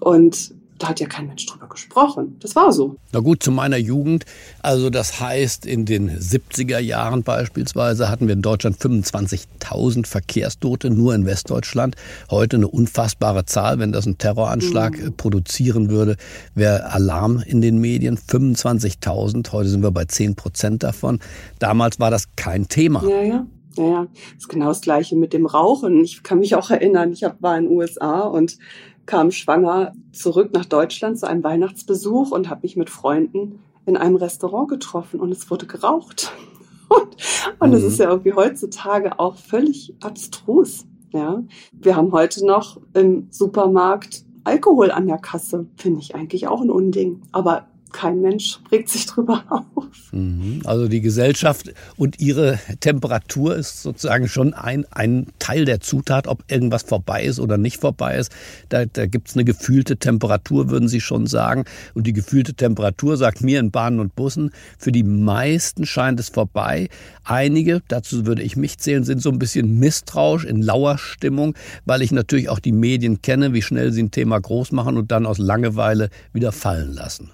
Und 0.00 0.54
da 0.82 0.88
hat 0.88 0.98
ja 0.98 1.06
kein 1.06 1.28
Mensch 1.28 1.46
drüber 1.46 1.68
gesprochen. 1.68 2.36
Das 2.40 2.56
war 2.56 2.72
so. 2.72 2.96
Na 3.12 3.20
gut, 3.20 3.42
zu 3.42 3.52
meiner 3.52 3.76
Jugend. 3.76 4.24
Also 4.62 4.90
das 4.90 5.20
heißt, 5.20 5.64
in 5.64 5.86
den 5.86 6.10
70er 6.10 6.80
Jahren 6.80 7.22
beispielsweise 7.22 8.08
hatten 8.08 8.26
wir 8.26 8.34
in 8.34 8.42
Deutschland 8.42 8.78
25.000 8.78 10.06
Verkehrstote 10.06 10.90
nur 10.90 11.14
in 11.14 11.24
Westdeutschland. 11.24 11.94
Heute 12.30 12.56
eine 12.56 12.66
unfassbare 12.66 13.44
Zahl. 13.44 13.78
Wenn 13.78 13.92
das 13.92 14.06
ein 14.06 14.18
Terroranschlag 14.18 14.98
mhm. 14.98 15.16
produzieren 15.16 15.88
würde, 15.88 16.16
wäre 16.56 16.90
Alarm 16.90 17.40
in 17.46 17.60
den 17.60 17.78
Medien. 17.78 18.18
25.000. 18.18 19.52
Heute 19.52 19.68
sind 19.68 19.84
wir 19.84 19.92
bei 19.92 20.06
10 20.06 20.34
Prozent 20.34 20.82
davon. 20.82 21.20
Damals 21.60 22.00
war 22.00 22.10
das 22.10 22.34
kein 22.34 22.66
Thema. 22.66 23.04
Ja, 23.08 23.22
ja. 23.22 23.46
Ja, 23.76 24.06
ist 24.36 24.50
genau 24.50 24.66
das 24.66 24.82
Gleiche 24.82 25.16
mit 25.16 25.32
dem 25.32 25.46
Rauchen. 25.46 26.04
Ich 26.04 26.22
kann 26.22 26.40
mich 26.40 26.54
auch 26.54 26.70
erinnern, 26.70 27.12
ich 27.12 27.24
war 27.40 27.56
in 27.56 27.64
den 27.64 27.72
USA 27.72 28.20
und 28.20 28.58
kam 29.06 29.30
schwanger 29.30 29.92
zurück 30.12 30.50
nach 30.52 30.64
Deutschland 30.64 31.18
zu 31.18 31.28
einem 31.28 31.42
Weihnachtsbesuch 31.42 32.30
und 32.30 32.48
habe 32.48 32.60
mich 32.62 32.76
mit 32.76 32.90
Freunden 32.90 33.60
in 33.86 33.96
einem 33.96 34.16
Restaurant 34.16 34.68
getroffen 34.68 35.20
und 35.20 35.32
es 35.32 35.50
wurde 35.50 35.66
geraucht. 35.66 36.32
Und, 36.88 37.16
und 37.58 37.70
mhm. 37.70 37.72
das 37.72 37.84
ist 37.84 37.98
ja 37.98 38.10
irgendwie 38.10 38.34
heutzutage 38.34 39.18
auch 39.18 39.36
völlig 39.36 39.94
abstrus. 40.02 40.84
Ja, 41.14 41.42
wir 41.72 41.96
haben 41.96 42.12
heute 42.12 42.44
noch 42.44 42.78
im 42.92 43.28
Supermarkt 43.30 44.26
Alkohol 44.44 44.90
an 44.90 45.06
der 45.06 45.16
Kasse. 45.16 45.66
Finde 45.76 46.00
ich 46.00 46.14
eigentlich 46.14 46.48
auch 46.48 46.60
ein 46.60 46.70
Unding. 46.70 47.22
Aber 47.32 47.68
kein 47.92 48.20
Mensch 48.20 48.58
regt 48.70 48.88
sich 48.88 49.06
drüber 49.06 49.44
auf. 49.74 49.86
Mhm. 50.12 50.62
Also 50.64 50.88
die 50.88 51.00
Gesellschaft 51.00 51.72
und 51.96 52.20
ihre 52.20 52.58
Temperatur 52.80 53.56
ist 53.56 53.82
sozusagen 53.82 54.28
schon 54.28 54.54
ein, 54.54 54.84
ein 54.90 55.26
Teil 55.38 55.64
der 55.64 55.80
Zutat, 55.80 56.26
ob 56.26 56.44
irgendwas 56.50 56.82
vorbei 56.82 57.24
ist 57.24 57.40
oder 57.40 57.58
nicht 57.58 57.78
vorbei 57.78 58.16
ist. 58.16 58.32
Da, 58.68 58.84
da 58.84 59.06
gibt 59.06 59.28
es 59.28 59.34
eine 59.34 59.44
gefühlte 59.44 59.96
Temperatur, 59.96 60.70
würden 60.70 60.88
Sie 60.88 61.00
schon 61.00 61.26
sagen. 61.26 61.64
Und 61.94 62.06
die 62.06 62.12
gefühlte 62.12 62.54
Temperatur 62.54 63.16
sagt 63.16 63.42
mir 63.42 63.60
in 63.60 63.70
Bahnen 63.70 64.00
und 64.00 64.14
Bussen, 64.16 64.50
für 64.78 64.92
die 64.92 65.04
meisten 65.04 65.86
scheint 65.86 66.20
es 66.20 66.28
vorbei. 66.28 66.88
Einige, 67.24 67.82
dazu 67.88 68.26
würde 68.26 68.42
ich 68.42 68.56
mich 68.56 68.78
zählen, 68.78 69.04
sind 69.04 69.22
so 69.22 69.30
ein 69.30 69.38
bisschen 69.38 69.78
misstrauisch, 69.78 70.44
in 70.44 70.62
lauer 70.62 70.98
Stimmung, 70.98 71.54
weil 71.84 72.02
ich 72.02 72.12
natürlich 72.12 72.48
auch 72.48 72.58
die 72.58 72.72
Medien 72.72 73.22
kenne, 73.22 73.52
wie 73.52 73.62
schnell 73.62 73.92
sie 73.92 74.02
ein 74.02 74.10
Thema 74.10 74.40
groß 74.40 74.72
machen 74.72 74.96
und 74.96 75.10
dann 75.10 75.26
aus 75.26 75.38
Langeweile 75.38 76.10
wieder 76.32 76.52
fallen 76.52 76.92
lassen. 76.92 77.30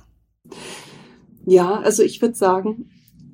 Ja, 1.45 1.81
also 1.81 2.03
ich 2.03 2.21
würde 2.21 2.35
sagen, 2.35 2.91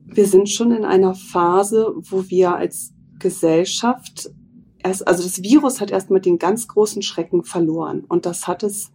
wir 0.07 0.27
sind 0.27 0.49
schon 0.49 0.71
in 0.71 0.85
einer 0.85 1.15
Phase, 1.15 1.95
wo 1.97 2.29
wir 2.29 2.55
als 2.55 2.93
Gesellschaft 3.19 4.31
erst, 4.79 5.09
also 5.09 5.23
das 5.23 5.43
Virus 5.43 5.81
hat 5.81 5.91
erstmal 5.91 6.21
den 6.21 6.39
ganz 6.39 6.69
großen 6.69 7.03
Schrecken 7.03 7.43
verloren. 7.43 8.05
Und 8.07 8.27
das 8.27 8.47
hat 8.47 8.63
es 8.63 8.93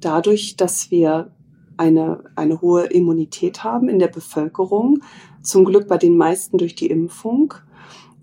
dadurch, 0.00 0.56
dass 0.56 0.90
wir 0.90 1.32
eine, 1.76 2.22
eine 2.36 2.60
hohe 2.60 2.84
Immunität 2.84 3.64
haben 3.64 3.88
in 3.88 3.98
der 3.98 4.08
Bevölkerung. 4.08 5.00
Zum 5.42 5.64
Glück 5.64 5.88
bei 5.88 5.98
den 5.98 6.16
meisten 6.16 6.58
durch 6.58 6.74
die 6.74 6.86
Impfung. 6.86 7.54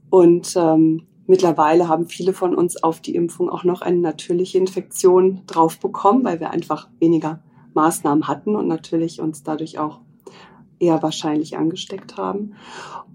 Und 0.10 0.54
ähm, 0.56 1.08
mittlerweile 1.28 1.88
haben 1.88 2.08
viele 2.08 2.34
von 2.34 2.56
uns 2.56 2.82
auf 2.82 3.02
die 3.02 3.16
Impfung 3.16 3.50
auch 3.50 3.64
noch 3.64 3.82
eine 3.82 3.98
natürliche 3.98 4.58
Infektion 4.58 5.42
drauf 5.48 5.80
bekommen, 5.80 6.24
weil 6.24 6.40
wir 6.40 6.52
einfach 6.52 6.90
weniger 7.00 7.42
Maßnahmen 7.74 8.28
hatten 8.28 8.56
und 8.56 8.68
natürlich 8.68 9.22
uns 9.22 9.44
dadurch 9.44 9.80
auch 9.80 10.00
eher 10.80 11.02
wahrscheinlich 11.04 11.58
angesteckt 11.58 12.18
haben. 12.18 12.56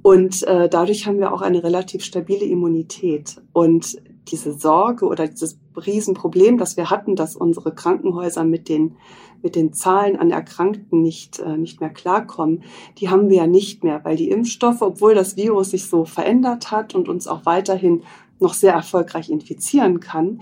Und 0.02 0.44
äh, 0.44 0.68
dadurch 0.68 1.06
haben 1.06 1.18
wir 1.18 1.32
auch 1.32 1.42
eine 1.42 1.64
relativ 1.64 2.04
stabile 2.04 2.44
Immunität. 2.44 3.42
Und 3.52 4.00
diese 4.28 4.52
Sorge 4.52 5.06
oder 5.06 5.26
dieses 5.26 5.58
Riesenproblem, 5.76 6.58
das 6.58 6.76
wir 6.76 6.90
hatten, 6.90 7.16
dass 7.16 7.36
unsere 7.36 7.74
Krankenhäuser 7.74 8.44
mit 8.44 8.68
den, 8.68 8.96
mit 9.42 9.56
den 9.56 9.72
Zahlen 9.72 10.16
an 10.16 10.30
Erkrankten 10.30 11.02
nicht, 11.02 11.40
äh, 11.40 11.56
nicht 11.56 11.80
mehr 11.80 11.90
klarkommen, 11.90 12.62
die 12.98 13.08
haben 13.08 13.28
wir 13.28 13.38
ja 13.38 13.46
nicht 13.46 13.84
mehr, 13.84 14.04
weil 14.04 14.16
die 14.16 14.30
Impfstoffe, 14.30 14.82
obwohl 14.82 15.14
das 15.14 15.36
Virus 15.36 15.70
sich 15.70 15.86
so 15.86 16.04
verändert 16.04 16.70
hat 16.70 16.94
und 16.94 17.08
uns 17.08 17.26
auch 17.26 17.44
weiterhin 17.44 18.02
noch 18.38 18.54
sehr 18.54 18.74
erfolgreich 18.74 19.30
infizieren 19.30 20.00
kann, 20.00 20.40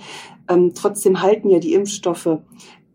ähm, 0.49 0.73
trotzdem 0.75 1.23
halten 1.23 1.49
ja 1.49 1.59
die 1.59 1.75
Impfstoffe 1.75 2.39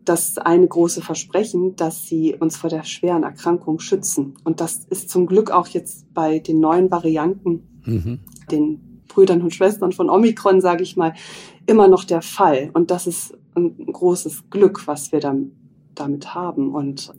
das 0.04 0.38
eine 0.38 0.66
große 0.66 1.02
Versprechen, 1.02 1.76
dass 1.76 2.06
sie 2.06 2.34
uns 2.34 2.56
vor 2.56 2.70
der 2.70 2.84
schweren 2.84 3.22
Erkrankung 3.22 3.80
schützen. 3.80 4.34
Und 4.44 4.60
das 4.60 4.86
ist 4.88 5.10
zum 5.10 5.26
Glück 5.26 5.50
auch 5.50 5.68
jetzt 5.68 6.12
bei 6.14 6.38
den 6.38 6.60
neuen 6.60 6.90
Varianten, 6.90 7.62
mhm. 7.84 8.20
den 8.50 9.02
Brüdern 9.08 9.42
und 9.42 9.54
Schwestern 9.54 9.92
von 9.92 10.08
Omikron, 10.08 10.60
sage 10.60 10.82
ich 10.82 10.96
mal, 10.96 11.14
immer 11.66 11.88
noch 11.88 12.04
der 12.04 12.22
Fall. 12.22 12.70
Und 12.72 12.90
das 12.90 13.06
ist 13.06 13.36
ein 13.54 13.86
großes 13.86 14.50
Glück, 14.50 14.86
was 14.86 15.12
wir 15.12 15.20
dann 15.20 15.52
damit 15.94 16.34
haben. 16.34 16.74
Und 16.74 17.12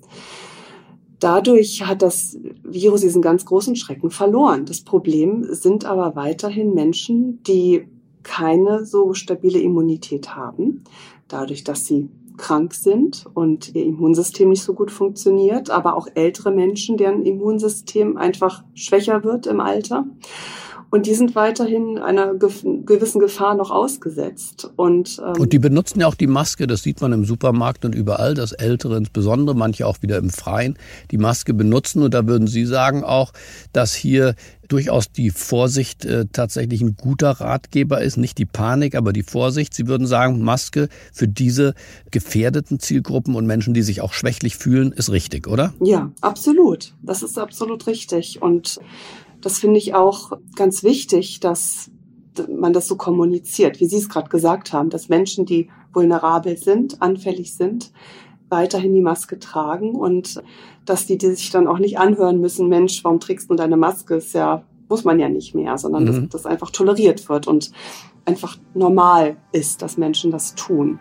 dadurch 1.19 1.85
hat 1.85 2.01
das 2.01 2.37
Virus 2.63 3.01
diesen 3.01 3.21
ganz 3.21 3.45
großen 3.45 3.75
Schrecken 3.75 4.09
verloren. 4.09 4.65
Das 4.65 4.81
Problem 4.81 5.45
sind 5.53 5.85
aber 5.85 6.15
weiterhin 6.15 6.73
Menschen, 6.73 7.43
die 7.43 7.87
keine 8.23 8.85
so 8.85 9.13
stabile 9.13 9.59
Immunität 9.59 10.35
haben, 10.35 10.83
dadurch, 11.27 11.63
dass 11.63 11.85
sie 11.85 12.09
krank 12.37 12.73
sind 12.73 13.25
und 13.33 13.75
ihr 13.75 13.85
Immunsystem 13.85 14.49
nicht 14.49 14.63
so 14.63 14.73
gut 14.73 14.91
funktioniert, 14.91 15.69
aber 15.69 15.95
auch 15.95 16.07
ältere 16.15 16.51
Menschen, 16.51 16.97
deren 16.97 17.23
Immunsystem 17.23 18.17
einfach 18.17 18.63
schwächer 18.73 19.23
wird 19.23 19.47
im 19.47 19.59
Alter. 19.59 20.05
Und 20.91 21.05
die 21.05 21.13
sind 21.13 21.35
weiterhin 21.35 21.97
einer 21.97 22.35
gewissen 22.35 23.19
Gefahr 23.19 23.55
noch 23.55 23.71
ausgesetzt. 23.71 24.69
Und, 24.75 25.21
ähm, 25.25 25.41
und 25.41 25.53
die 25.53 25.59
benutzen 25.59 26.01
ja 26.01 26.07
auch 26.07 26.15
die 26.15 26.27
Maske, 26.27 26.67
das 26.67 26.83
sieht 26.83 26.99
man 26.99 27.13
im 27.13 27.23
Supermarkt 27.23 27.85
und 27.85 27.95
überall, 27.95 28.33
dass 28.33 28.51
Ältere 28.51 28.97
insbesondere, 28.97 29.55
manche 29.55 29.87
auch 29.87 30.01
wieder 30.01 30.17
im 30.17 30.29
Freien, 30.29 30.77
die 31.09 31.17
Maske 31.17 31.53
benutzen. 31.53 32.03
Und 32.03 32.13
da 32.13 32.27
würden 32.27 32.47
Sie 32.47 32.65
sagen 32.65 33.05
auch, 33.05 33.31
dass 33.71 33.93
hier 33.93 34.35
durchaus 34.67 35.11
die 35.11 35.29
Vorsicht 35.29 36.03
äh, 36.03 36.25
tatsächlich 36.31 36.81
ein 36.81 36.97
guter 36.97 37.31
Ratgeber 37.31 38.01
ist. 38.01 38.17
Nicht 38.17 38.37
die 38.37 38.45
Panik, 38.45 38.95
aber 38.95 39.13
die 39.13 39.23
Vorsicht. 39.23 39.73
Sie 39.73 39.87
würden 39.87 40.07
sagen, 40.07 40.41
Maske 40.41 40.89
für 41.13 41.27
diese 41.27 41.73
gefährdeten 42.11 42.79
Zielgruppen 42.79 43.35
und 43.35 43.45
Menschen, 43.45 43.73
die 43.73 43.81
sich 43.81 44.01
auch 44.01 44.11
schwächlich 44.11 44.57
fühlen, 44.57 44.91
ist 44.91 45.09
richtig, 45.09 45.47
oder? 45.47 45.73
Ja, 45.79 46.11
absolut. 46.19 46.93
Das 47.01 47.23
ist 47.23 47.37
absolut 47.37 47.87
richtig. 47.87 48.41
Und 48.41 48.79
das 49.41 49.59
finde 49.59 49.77
ich 49.77 49.93
auch 49.93 50.31
ganz 50.55 50.83
wichtig, 50.83 51.39
dass 51.39 51.91
man 52.49 52.73
das 52.73 52.87
so 52.87 52.95
kommuniziert, 52.95 53.79
wie 53.79 53.87
Sie 53.87 53.97
es 53.97 54.09
gerade 54.09 54.29
gesagt 54.29 54.71
haben, 54.73 54.89
dass 54.89 55.09
Menschen, 55.09 55.45
die 55.45 55.69
vulnerabel 55.93 56.57
sind, 56.57 57.01
anfällig 57.01 57.53
sind, 57.53 57.91
weiterhin 58.49 58.93
die 58.93 59.01
Maske 59.01 59.39
tragen 59.39 59.95
und 59.95 60.41
dass 60.85 61.05
die, 61.05 61.17
die 61.17 61.31
sich 61.31 61.51
dann 61.51 61.67
auch 61.67 61.79
nicht 61.79 61.99
anhören 61.99 62.39
müssen, 62.39 62.69
Mensch, 62.69 63.03
warum 63.03 63.19
trägst 63.19 63.49
du 63.49 63.55
deine 63.55 63.77
Maske? 63.77 64.15
Ist 64.15 64.33
ja, 64.33 64.63
muss 64.89 65.03
man 65.03 65.19
ja 65.19 65.29
nicht 65.29 65.55
mehr, 65.55 65.77
sondern 65.77 66.03
mhm. 66.03 66.29
dass 66.29 66.43
das 66.43 66.45
einfach 66.45 66.69
toleriert 66.69 67.27
wird 67.29 67.47
und 67.47 67.71
einfach 68.25 68.57
normal 68.73 69.37
ist, 69.51 69.81
dass 69.81 69.97
Menschen 69.97 70.31
das 70.31 70.55
tun. 70.55 70.99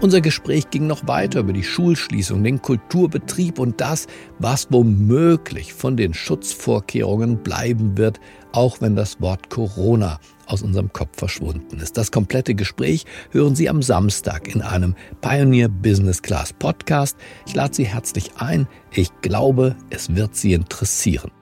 Unser 0.00 0.20
Gespräch 0.20 0.70
ging 0.70 0.86
noch 0.86 1.08
weiter 1.08 1.40
über 1.40 1.52
die 1.52 1.64
Schulschließung, 1.64 2.44
den 2.44 2.62
Kulturbetrieb 2.62 3.58
und 3.58 3.80
das, 3.80 4.06
was 4.38 4.68
womöglich 4.70 5.74
von 5.74 5.96
den 5.96 6.14
Schutzvorkehrungen 6.14 7.38
bleiben 7.38 7.98
wird, 7.98 8.20
auch 8.52 8.80
wenn 8.80 8.94
das 8.94 9.20
Wort 9.20 9.50
Corona 9.50 10.20
aus 10.46 10.62
unserem 10.62 10.92
Kopf 10.92 11.18
verschwunden 11.18 11.80
ist. 11.80 11.96
Das 11.96 12.12
komplette 12.12 12.54
Gespräch 12.54 13.06
hören 13.32 13.56
Sie 13.56 13.68
am 13.68 13.82
Samstag 13.82 14.46
in 14.46 14.62
einem 14.62 14.94
Pioneer 15.20 15.68
Business 15.68 16.22
Class 16.22 16.52
Podcast. 16.52 17.16
Ich 17.48 17.56
lade 17.56 17.74
Sie 17.74 17.84
herzlich 17.84 18.30
ein. 18.36 18.68
Ich 18.92 19.10
glaube, 19.20 19.74
es 19.90 20.14
wird 20.14 20.36
Sie 20.36 20.52
interessieren. 20.52 21.32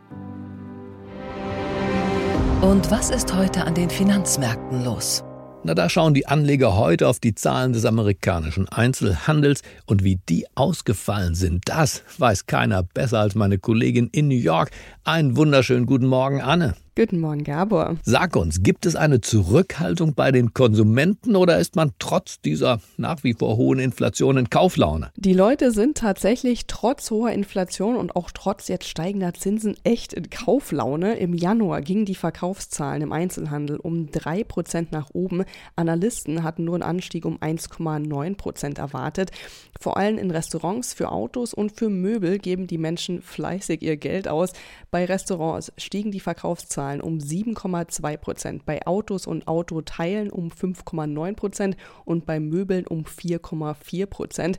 Und 2.63 2.91
was 2.91 3.11
ist 3.11 3.35
heute 3.35 3.65
an 3.65 3.75
den 3.75 3.91
Finanzmärkten 3.91 4.83
los? 4.83 5.23
Na, 5.67 5.75
da 5.75 5.89
schauen 5.89 6.15
die 6.15 6.29
Anleger 6.29 6.77
heute 6.77 7.09
auf 7.09 7.19
die 7.19 7.35
Zahlen 7.35 7.73
des 7.73 7.85
amerikanischen 7.85 8.69
Einzelhandels 8.69 9.63
und 9.85 10.05
wie 10.05 10.21
die 10.29 10.47
ausgefallen 10.55 11.35
sind. 11.35 11.63
Das 11.69 12.05
weiß 12.19 12.47
keiner 12.47 12.85
besser 12.85 13.19
als 13.19 13.35
meine 13.35 13.59
Kollegin 13.59 14.09
in 14.13 14.29
New 14.29 14.37
York. 14.37 14.71
Einen 15.03 15.37
wunderschönen 15.37 15.87
guten 15.87 16.07
Morgen, 16.07 16.41
Anne. 16.41 16.77
Guten 16.99 17.21
Morgen, 17.21 17.45
Gabor. 17.45 17.97
Sag 18.05 18.37
uns, 18.37 18.63
gibt 18.63 18.87
es 18.87 18.97
eine 18.97 19.21
Zurückhaltung 19.21 20.15
bei 20.15 20.33
den 20.33 20.55
Konsumenten 20.55 21.37
oder 21.37 21.59
ist 21.59 21.77
man 21.77 21.93
trotz 21.99 22.41
dieser 22.41 22.81
nach 22.97 23.23
wie 23.23 23.35
vor 23.35 23.59
hohen 23.59 23.79
Inflation 23.79 24.39
in 24.39 24.49
Kauflaune? 24.49 25.11
Die 25.15 25.35
Leute 25.35 25.73
sind 25.73 25.99
tatsächlich 25.99 26.67
trotz 26.69 27.11
hoher 27.11 27.33
Inflation 27.33 27.97
und 27.97 28.17
auch 28.17 28.31
trotz 28.31 28.69
jetzt 28.69 28.89
steigender 28.89 29.35
Zinsen 29.35 29.77
echt 29.85 30.15
in 30.15 30.31
Kauflaune. 30.31 31.19
Im 31.19 31.35
Januar 31.35 31.83
gingen 31.83 32.07
die 32.07 32.15
Verkaufszahlen 32.15 33.03
im 33.03 33.13
Einzelhandel 33.13 33.77
um 33.77 34.07
3% 34.07 34.87
nach 34.91 35.11
oben. 35.13 35.45
Analysten 35.75 36.45
hatten 36.45 36.65
nur 36.65 36.77
einen 36.77 36.83
Anstieg 36.83 37.27
um 37.27 37.37
1,9% 37.37 38.79
erwartet. 38.79 39.33
Vor 39.79 39.99
allem 39.99 40.17
in 40.17 40.31
Restaurants 40.31 40.95
für 40.95 41.13
Autos 41.13 41.53
und 41.53 41.73
für 41.73 41.91
Möbel 41.91 42.39
geben 42.39 42.67
die 42.67 42.79
Menschen 42.79 43.21
fleißig 43.21 43.83
ihr 43.83 43.99
Geld 43.99 44.29
aus. 44.29 44.55
Bei 44.91 45.05
Restaurants 45.05 45.75
stiegen 45.77 46.11
die 46.11 46.21
Verkaufszahlen 46.21 46.86
Zahlen 46.87 47.01
um 47.01 47.19
7,2 47.19 48.17
Prozent, 48.17 48.65
bei 48.65 48.87
Autos 48.87 49.27
und 49.27 49.49
Autoteilen 49.49 50.31
um 50.31 50.51
5,9 50.51 51.35
Prozent 51.35 51.77
und 52.05 52.27
bei 52.27 52.39
Möbeln 52.39 52.87
um 52.87 53.05
4,4 53.05 54.07
Prozent. 54.07 54.59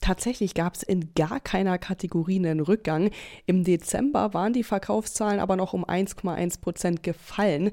Tatsächlich 0.00 0.54
gab 0.54 0.74
es 0.74 0.82
in 0.82 1.12
gar 1.14 1.38
keiner 1.40 1.78
Kategorie 1.78 2.38
einen 2.38 2.60
Rückgang. 2.60 3.10
Im 3.44 3.62
Dezember 3.64 4.32
waren 4.32 4.54
die 4.54 4.64
Verkaufszahlen 4.64 5.38
aber 5.38 5.56
noch 5.56 5.74
um 5.74 5.84
1,1 5.84 6.60
Prozent 6.60 7.02
gefallen. 7.02 7.70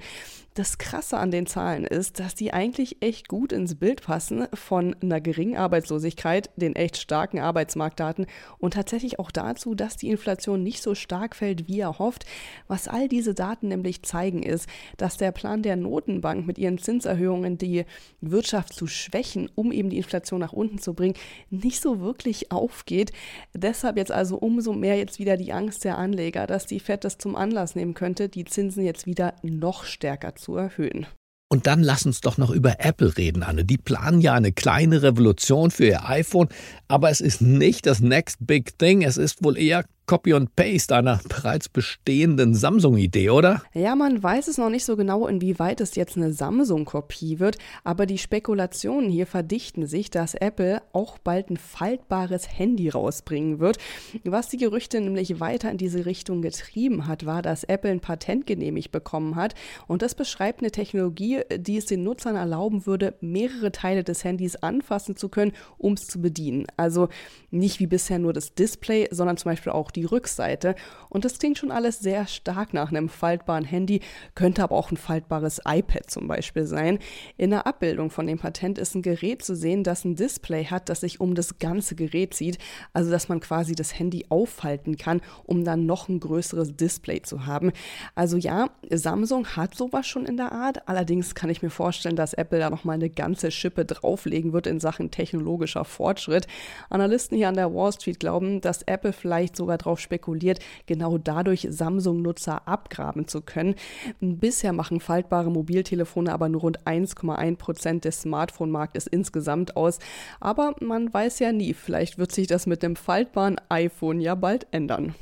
Das 0.56 0.78
Krasse 0.78 1.18
an 1.18 1.32
den 1.32 1.48
Zahlen 1.48 1.84
ist, 1.84 2.20
dass 2.20 2.36
die 2.36 2.54
eigentlich 2.54 3.02
echt 3.02 3.28
gut 3.28 3.52
ins 3.52 3.74
Bild 3.74 4.04
passen 4.04 4.46
von 4.54 4.96
einer 5.02 5.20
geringen 5.20 5.58
Arbeitslosigkeit, 5.58 6.52
den 6.58 6.76
echt 6.76 6.98
starken 6.98 7.40
Arbeitsmarktdaten 7.40 8.28
und 8.60 8.76
tatsächlich 8.76 9.18
auch 9.18 9.32
dazu, 9.32 9.74
dass 9.74 9.98
die 9.98 10.12
Inflation 10.12 10.62
nicht 10.62 10.84
so 10.84 10.94
stark 10.94 11.36
fällt, 11.36 11.68
wie 11.68 11.80
er 11.80 11.98
hofft. 11.98 12.28
Was 12.68 12.88
all 12.88 13.08
diese 13.08 13.34
Daten 13.34 13.70
nämlich 13.70 14.04
zeigen, 14.04 14.44
ist, 14.44 14.70
dass 14.98 15.18
der 15.18 15.32
Plan 15.32 15.64
der 15.64 15.76
Notenbank 15.76 16.46
mit 16.46 16.60
ihren 16.60 16.78
Zinserhöhungen 16.78 17.58
die 17.58 17.86
Wirtschaft 18.22 18.74
zu 18.74 18.86
schwächen, 18.86 19.50
um 19.56 19.72
eben 19.72 19.90
die 19.90 19.98
Inflation 19.98 20.40
nach 20.40 20.54
unten 20.54 20.78
zu 20.78 20.94
bringen, 20.94 21.16
nicht 21.50 21.82
so 21.82 22.00
wirklich 22.00 22.52
aufgeht. 22.52 23.12
Deshalb 23.56 23.98
jetzt 23.98 24.12
also 24.12 24.38
umso 24.38 24.74
mehr 24.74 24.98
jetzt 24.98 25.18
wieder 25.18 25.36
die 25.36 25.52
Angst 25.52 25.84
der 25.84 25.98
Anleger, 25.98 26.46
dass 26.46 26.68
die 26.68 26.80
Fed 26.80 27.04
das 27.06 27.18
zum 27.18 27.36
Anlass 27.36 27.74
nehmen 27.74 27.96
könnte, 27.96 28.30
die 28.30 28.46
Zinsen 28.46 28.86
jetzt 28.86 29.08
wieder 29.08 29.34
noch 29.42 29.84
stärker 29.86 30.36
zu 30.36 30.43
zu 30.44 30.56
erhöhen. 30.56 31.08
Und 31.50 31.68
dann 31.68 31.84
lass 31.84 32.06
uns 32.06 32.22
doch 32.22 32.40
noch 32.40 32.50
über 32.50 32.78
Apple 32.80 33.16
reden, 33.16 33.44
Anne. 33.44 33.64
Die 33.64 33.78
planen 33.78 34.22
ja 34.22 34.34
eine 34.34 34.52
kleine 34.52 35.04
Revolution 35.04 35.70
für 35.70 35.86
ihr 35.86 36.10
iPhone, 36.10 36.50
aber 36.88 37.12
es 37.12 37.22
ist 37.22 37.42
nicht 37.42 37.86
das 37.86 38.00
Next 38.00 38.38
Big 38.40 38.80
Thing. 38.80 39.04
Es 39.04 39.18
ist 39.18 39.44
wohl 39.44 39.58
eher 39.58 39.86
Copy 40.06 40.34
und 40.34 40.56
Paste 40.56 40.96
einer 40.96 41.20
bereits 41.30 41.70
bestehenden 41.70 42.56
Samsung-Idee, 42.56 43.30
oder? 43.30 43.62
Ja, 43.74 43.96
man 43.96 44.22
weiß 44.22 44.50
es 44.50 44.58
noch 44.58 44.70
nicht 44.70 44.84
so 44.84 44.98
genau, 44.98 45.28
inwieweit 45.28 45.80
es 45.80 45.96
jetzt 45.96 46.18
eine 46.18 46.34
Samsung-Kopie 46.34 47.40
wird, 47.40 47.58
aber 47.84 48.06
die 48.06 48.18
Spekulationen 48.18 49.10
hier 49.10 49.26
verdichten 49.26 49.88
sich, 49.88 50.10
dass 50.10 50.34
Apple 50.34 50.82
auch 50.92 51.18
bald 51.18 51.50
ein 51.50 51.58
faltbares 51.58 52.58
Handy 52.58 52.90
rausbringen 52.90 53.60
wird. 53.60 53.78
Was 54.26 54.50
die 54.50 54.58
Gerüchte 54.58 55.00
nämlich 55.00 55.40
weiter 55.40 55.72
in 55.72 55.78
diese 55.78 56.06
Richtung 56.06 56.42
getrieben 56.42 57.08
hat, 57.08 57.26
war, 57.26 57.42
dass 57.42 57.64
Apple 57.64 57.92
ein 57.92 58.02
Patent 58.02 58.46
genehmigt 58.46 58.92
bekommen 58.92 59.36
hat 59.36 59.56
und 59.88 60.02
das 60.02 60.16
beschreibt 60.16 60.60
eine 60.60 60.72
Technologie, 60.72 61.42
die 61.56 61.78
es 61.78 61.86
den 61.86 62.04
Nutzern 62.04 62.36
erlauben 62.36 62.86
würde, 62.86 63.16
mehrere 63.22 63.72
Teile 63.72 64.04
des 64.04 64.24
Handys 64.24 64.58
anfassen 64.58 65.16
zu 65.16 65.30
können, 65.30 65.54
um 65.78 65.94
es 65.94 66.08
zu 66.08 66.22
bedienen. 66.22 66.66
Also 66.76 67.08
nicht 67.52 67.80
wie 67.80 67.88
bisher 67.88 68.20
nur 68.20 68.34
das 68.34 68.54
Display, 68.54 69.08
sondern 69.12 69.38
zum 69.38 69.52
Beispiel 69.52 69.72
auch 69.72 69.93
die 69.96 70.06
Rückseite. 70.06 70.76
Und 71.10 71.26
das 71.26 71.40
klingt 71.40 71.58
schon 71.58 71.72
alles 71.72 72.00
sehr 72.00 72.28
stark 72.28 72.74
nach 72.74 72.90
einem 72.90 73.10
faltbaren 73.10 73.66
Handy, 73.66 74.02
könnte 74.36 74.64
aber 74.64 74.76
auch 74.76 74.92
ein 74.92 74.98
faltbares 74.98 75.62
iPad 75.66 76.10
zum 76.10 76.28
Beispiel 76.28 76.66
sein. 76.66 77.00
In 77.38 77.52
der 77.52 77.68
Abbildung 77.68 78.10
von 78.10 78.28
dem 78.28 78.40
Patent 78.40 78.78
ist 78.78 78.96
ein 78.96 79.02
Gerät 79.02 79.44
zu 79.44 79.56
sehen, 79.56 79.84
das 79.84 80.06
ein 80.06 80.16
Display 80.16 80.66
hat, 80.66 80.90
das 80.90 81.02
sich 81.02 81.20
um 81.20 81.36
das 81.36 81.60
ganze 81.60 81.96
Gerät 81.96 82.34
zieht, 82.34 82.58
also 82.94 83.12
dass 83.12 83.30
man 83.30 83.40
quasi 83.40 83.76
das 83.76 83.98
Handy 83.98 84.26
aufhalten 84.30 84.98
kann, 84.98 85.22
um 85.46 85.64
dann 85.64 85.86
noch 85.86 86.10
ein 86.10 86.20
größeres 86.20 86.76
Display 86.76 87.22
zu 87.22 87.46
haben. 87.46 87.72
Also 88.16 88.38
ja, 88.38 88.70
Samsung 88.90 89.48
hat 89.48 89.76
sowas 89.76 90.08
schon 90.08 90.26
in 90.26 90.38
der 90.38 90.52
Art, 90.52 90.88
allerdings 90.88 91.36
kann 91.36 91.50
ich 91.50 91.62
mir 91.62 91.70
vorstellen, 91.70 92.16
dass 92.16 92.34
Apple 92.34 92.60
da 92.60 92.70
nochmal 92.70 92.96
eine 92.96 93.10
ganze 93.10 93.52
Schippe 93.52 93.86
drauflegen 93.86 94.54
wird 94.54 94.68
in 94.68 94.80
Sachen 94.80 95.12
technologischer 95.12 95.86
Fortschritt. 95.86 96.48
Analysten 96.90 97.38
hier 97.38 97.50
an 97.50 97.56
der 97.56 97.74
Wall 97.74 97.92
Street 97.92 98.20
glauben, 98.20 98.62
dass 98.62 98.84
Apple 98.84 99.14
vielleicht 99.14 99.56
sogar 99.56 99.78
darauf 99.84 100.00
spekuliert, 100.00 100.60
genau 100.86 101.18
dadurch 101.18 101.68
Samsung-Nutzer 101.70 102.68
abgraben 102.68 103.28
zu 103.28 103.42
können. 103.42 103.76
Bisher 104.20 104.74
machen 104.74 105.00
faltbare 105.00 105.52
Mobiltelefone 105.52 106.34
aber 106.34 106.50
nur 106.50 106.62
rund 106.62 106.84
1,1 106.86 107.58
Prozent 107.58 108.06
des 108.06 108.22
Smartphone-Marktes 108.22 109.08
insgesamt 109.08 109.76
aus. 109.76 110.00
Aber 110.40 110.76
man 110.82 111.14
weiß 111.14 111.40
ja 111.40 111.52
nie, 111.52 111.74
vielleicht 111.74 112.18
wird 112.18 112.32
sich 112.32 112.48
das 112.48 112.66
mit 112.66 112.84
dem 112.84 112.96
faltbaren 112.96 113.58
iPhone 113.70 114.20
ja 114.20 114.36
bald 114.36 114.68
ändern. 114.72 115.16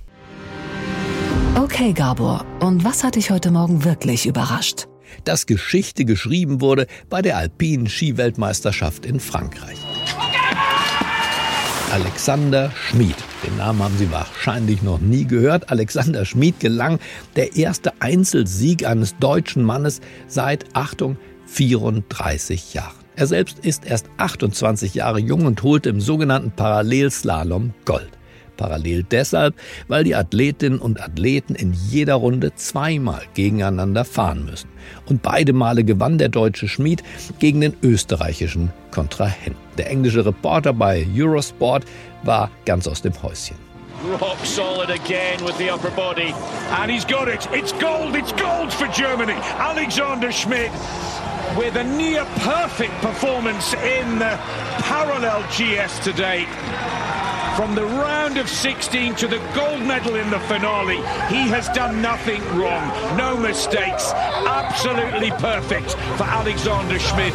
Okay, 1.58 1.94
Gabor, 1.94 2.46
und 2.62 2.84
was 2.84 3.04
hat 3.04 3.16
dich 3.16 3.30
heute 3.30 3.52
Morgen 3.52 3.84
wirklich 3.84 4.26
überrascht? 4.26 4.88
Dass 5.26 5.46
Geschichte 5.46 6.06
geschrieben 6.06 6.62
wurde 6.62 6.88
bei 7.10 7.22
der 7.22 7.38
alpinen 7.38 7.88
Skiweltmeisterschaft 7.88 9.06
in 9.06 9.20
Frankreich. 9.20 9.78
Alexander 11.92 12.72
Schmid. 12.72 13.18
Den 13.46 13.58
Namen 13.58 13.84
haben 13.84 13.98
Sie 13.98 14.10
wahrscheinlich 14.14 14.82
noch 14.82 15.00
nie 15.00 15.26
gehört. 15.26 15.70
Alexander 15.70 16.24
Schmid 16.24 16.62
gelang 16.62 17.00
der 17.36 17.58
erste 17.58 17.92
Einzelsieg 18.00 18.88
eines 18.88 19.18
deutschen 19.18 19.64
Mannes 19.64 20.00
seit, 20.26 20.74
Achtung, 20.74 21.18
34 21.48 22.74
Jahren. 22.74 22.96
Er 23.18 23.28
selbst 23.28 23.60
ist 23.60 23.86
erst 23.86 24.06
28 24.16 24.94
Jahre 24.94 25.20
jung 25.20 25.46
und 25.46 25.62
holte 25.64 25.90
im 25.90 26.00
sogenannten 26.00 26.52
Parallelslalom 26.52 27.74
Gold. 27.84 28.21
Parallel 28.62 29.04
deshalb, 29.04 29.56
weil 29.88 30.04
die 30.04 30.14
Athletinnen 30.14 30.78
und 30.78 31.02
Athleten 31.02 31.56
in 31.56 31.74
jeder 31.74 32.16
Runde 32.16 32.54
zweimal 32.54 33.24
gegeneinander 33.34 34.06
fahren 34.06 34.46
müssen. 34.46 34.70
Und 35.08 35.24
beide 35.24 35.52
Male 35.52 35.84
gewann 35.84 36.20
der 36.20 36.30
deutsche 36.30 36.68
Schmied 36.68 37.02
gegen 37.40 37.62
den 37.62 37.74
österreichischen 37.82 38.72
Kontrahenten. 38.92 39.56
Der 39.80 39.90
englische 39.90 40.26
Reporter 40.26 40.74
bei 40.74 41.08
Eurosport 41.16 41.86
war 42.24 42.52
ganz 42.66 42.88
aus 42.88 43.02
dem 43.02 43.14
Häuschen. 43.24 43.56
Rock 44.20 44.38
solid 44.44 44.90
again 44.90 45.44
with 45.44 45.58
the 45.58 45.70
upper 45.70 45.92
body. 45.92 46.34
And 46.80 46.90
he's 46.92 47.06
got 47.06 47.28
it. 47.28 47.48
It's 47.52 47.72
gold. 47.74 48.16
It's 48.16 48.32
gold 48.34 48.74
for 48.74 48.88
Germany. 48.88 49.38
Alexander 49.58 50.32
Schmidt 50.32 50.72
with 51.58 51.76
a 51.76 51.84
near 51.84 52.26
perfect 52.40 52.94
performance 53.02 53.74
in 53.74 54.20
the 54.20 54.38
parallel 54.86 55.44
GS 55.50 56.00
today. 56.00 56.48
From 57.56 57.76
the 57.76 57.84
round 57.84 58.38
of 58.38 58.48
16 58.48 59.16
to 59.16 59.28
the 59.28 59.40
gold 59.54 59.86
medal 59.86 60.16
in 60.16 60.30
the 60.30 60.40
finale, 60.40 60.96
he 61.28 61.50
has 61.50 61.68
done 61.74 62.02
nothing 62.02 62.42
wrong. 62.56 62.88
No 63.18 63.36
mistakes. 63.36 64.14
Absolutely 64.48 65.32
perfect 65.32 65.92
for 66.18 66.24
Alexander 66.24 66.98
Schmidt. 66.98 67.34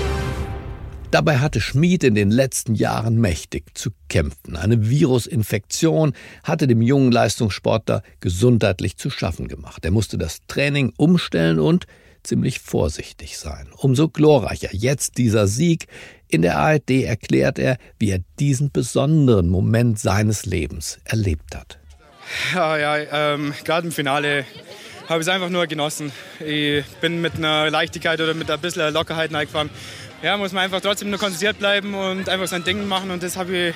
Dabei 1.10 1.38
hatte 1.38 1.60
Schmid 1.60 2.02
in 2.02 2.14
den 2.14 2.30
letzten 2.30 2.74
Jahren 2.74 3.20
mächtig 3.20 3.76
zu 3.76 3.90
kämpfen. 4.08 4.56
Eine 4.56 4.88
Virusinfektion 4.88 6.14
hatte 6.42 6.66
dem 6.66 6.80
jungen 6.80 7.12
Leistungssportler 7.12 8.02
gesundheitlich 8.20 8.96
zu 8.96 9.10
schaffen 9.10 9.48
gemacht. 9.48 9.84
Er 9.84 9.90
musste 9.90 10.16
das 10.16 10.40
Training 10.48 10.94
umstellen 10.96 11.58
und 11.58 11.86
ziemlich 12.22 12.60
vorsichtig 12.60 13.38
sein. 13.38 13.68
Umso 13.76 14.08
glorreicher 14.08 14.70
jetzt 14.72 15.18
dieser 15.18 15.46
Sieg. 15.46 15.86
In 16.28 16.42
der 16.42 16.58
ARD 16.58 17.04
erklärt 17.04 17.58
er, 17.58 17.78
wie 17.98 18.10
er 18.10 18.20
diesen 18.38 18.70
besonderen 18.70 19.48
Moment 19.48 19.98
seines 19.98 20.44
Lebens 20.44 20.98
erlebt 21.04 21.54
hat. 21.54 21.78
Ja, 22.54 22.76
ja, 22.76 23.34
ähm, 23.34 23.54
gerade 23.64 23.86
im 23.86 23.92
Finale 23.92 24.44
habe 25.08 25.20
ich 25.20 25.28
es 25.28 25.32
einfach 25.32 25.50
nur 25.50 25.66
genossen. 25.66 26.10
Ich 26.44 26.84
bin 27.00 27.20
mit 27.20 27.36
einer 27.36 27.70
Leichtigkeit 27.70 28.20
oder 28.20 28.34
mit 28.34 28.50
ein 28.50 28.60
bisschen 28.60 28.92
Lockerheit 28.92 29.32
reingefahren. 29.32 29.70
Ja, 30.22 30.36
muss 30.36 30.52
man 30.52 30.64
einfach 30.64 30.80
trotzdem 30.80 31.10
nur 31.10 31.18
konzentriert 31.18 31.58
bleiben 31.58 31.94
und 31.94 32.28
einfach 32.28 32.48
sein 32.48 32.64
Ding 32.64 32.88
machen 32.88 33.10
und 33.10 33.22
das 33.22 33.36
habe 33.36 33.68
ich, 33.68 33.74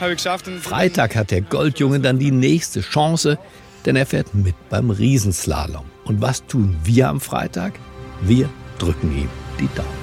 hab 0.00 0.08
ich 0.08 0.16
geschafft. 0.16 0.48
Und 0.48 0.58
Freitag 0.60 1.14
hat 1.14 1.30
der 1.30 1.42
Goldjunge 1.42 2.00
dann 2.00 2.18
die 2.18 2.32
nächste 2.32 2.80
Chance, 2.80 3.38
denn 3.86 3.94
er 3.94 4.06
fährt 4.06 4.34
mit 4.34 4.56
beim 4.68 4.90
Riesenslalom. 4.90 5.84
Und 6.04 6.20
was 6.20 6.44
tun 6.46 6.76
wir 6.82 7.08
am 7.08 7.20
Freitag? 7.20 7.74
Wir 8.22 8.48
drücken 8.78 9.16
ihm 9.16 9.28
die 9.60 9.68
Daumen. 9.76 10.01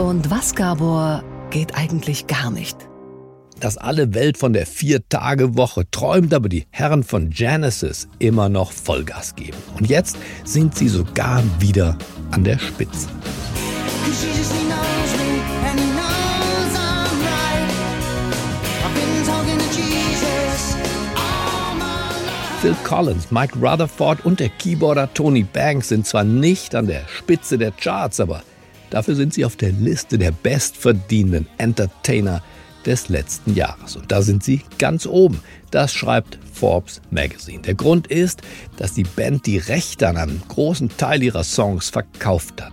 Und 0.00 0.30
was, 0.30 0.54
Gabor, 0.54 1.22
geht 1.50 1.76
eigentlich 1.76 2.26
gar 2.26 2.50
nicht? 2.50 2.88
Dass 3.60 3.76
alle 3.76 4.14
Welt 4.14 4.38
von 4.38 4.54
der 4.54 4.64
Vier-Tage-Woche 4.64 5.90
träumt, 5.90 6.32
aber 6.32 6.48
die 6.48 6.64
Herren 6.70 7.04
von 7.04 7.28
Genesis 7.28 8.08
immer 8.18 8.48
noch 8.48 8.72
Vollgas 8.72 9.36
geben. 9.36 9.58
Und 9.76 9.90
jetzt 9.90 10.16
sind 10.42 10.74
sie 10.74 10.88
sogar 10.88 11.42
wieder 11.58 11.98
an 12.30 12.44
der 12.44 12.58
Spitze. 12.58 13.08
Phil 22.62 22.76
Collins, 22.84 23.30
Mike 23.30 23.58
Rutherford 23.58 24.24
und 24.24 24.40
der 24.40 24.48
Keyboarder 24.48 25.12
Tony 25.12 25.42
Banks 25.42 25.90
sind 25.90 26.06
zwar 26.06 26.24
nicht 26.24 26.74
an 26.74 26.86
der 26.86 27.02
Spitze 27.06 27.58
der 27.58 27.72
Charts, 27.72 28.18
aber 28.18 28.42
dafür 28.90 29.14
sind 29.14 29.34
sie 29.34 29.44
auf 29.44 29.56
der 29.56 29.72
Liste 29.72 30.18
der 30.18 30.32
bestverdienenden 30.32 31.46
Entertainer 31.58 32.42
des 32.84 33.08
letzten 33.08 33.54
Jahres. 33.54 33.96
Und 33.96 34.10
da 34.10 34.22
sind 34.22 34.42
sie 34.42 34.62
ganz 34.78 35.06
oben. 35.06 35.40
Das 35.70 35.92
schreibt 35.92 36.38
Forbes 36.52 37.00
Magazine. 37.10 37.62
Der 37.62 37.74
Grund 37.74 38.06
ist, 38.06 38.42
dass 38.76 38.94
die 38.94 39.04
Band 39.04 39.46
die 39.46 39.58
Rechte 39.58 40.08
an 40.08 40.16
einem 40.16 40.40
großen 40.48 40.96
Teil 40.96 41.22
ihrer 41.22 41.44
Songs 41.44 41.90
verkauft 41.90 42.62
hat. 42.62 42.72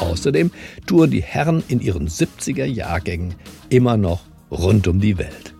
Außerdem 0.00 0.50
touren 0.86 1.10
die 1.10 1.22
Herren 1.22 1.62
in 1.68 1.80
ihren 1.80 2.08
70er 2.08 2.66
Jahrgängen 2.66 3.34
immer 3.70 3.96
noch 3.96 4.20
rund 4.50 4.86
um 4.88 5.00
die 5.00 5.18
Welt. 5.18 5.54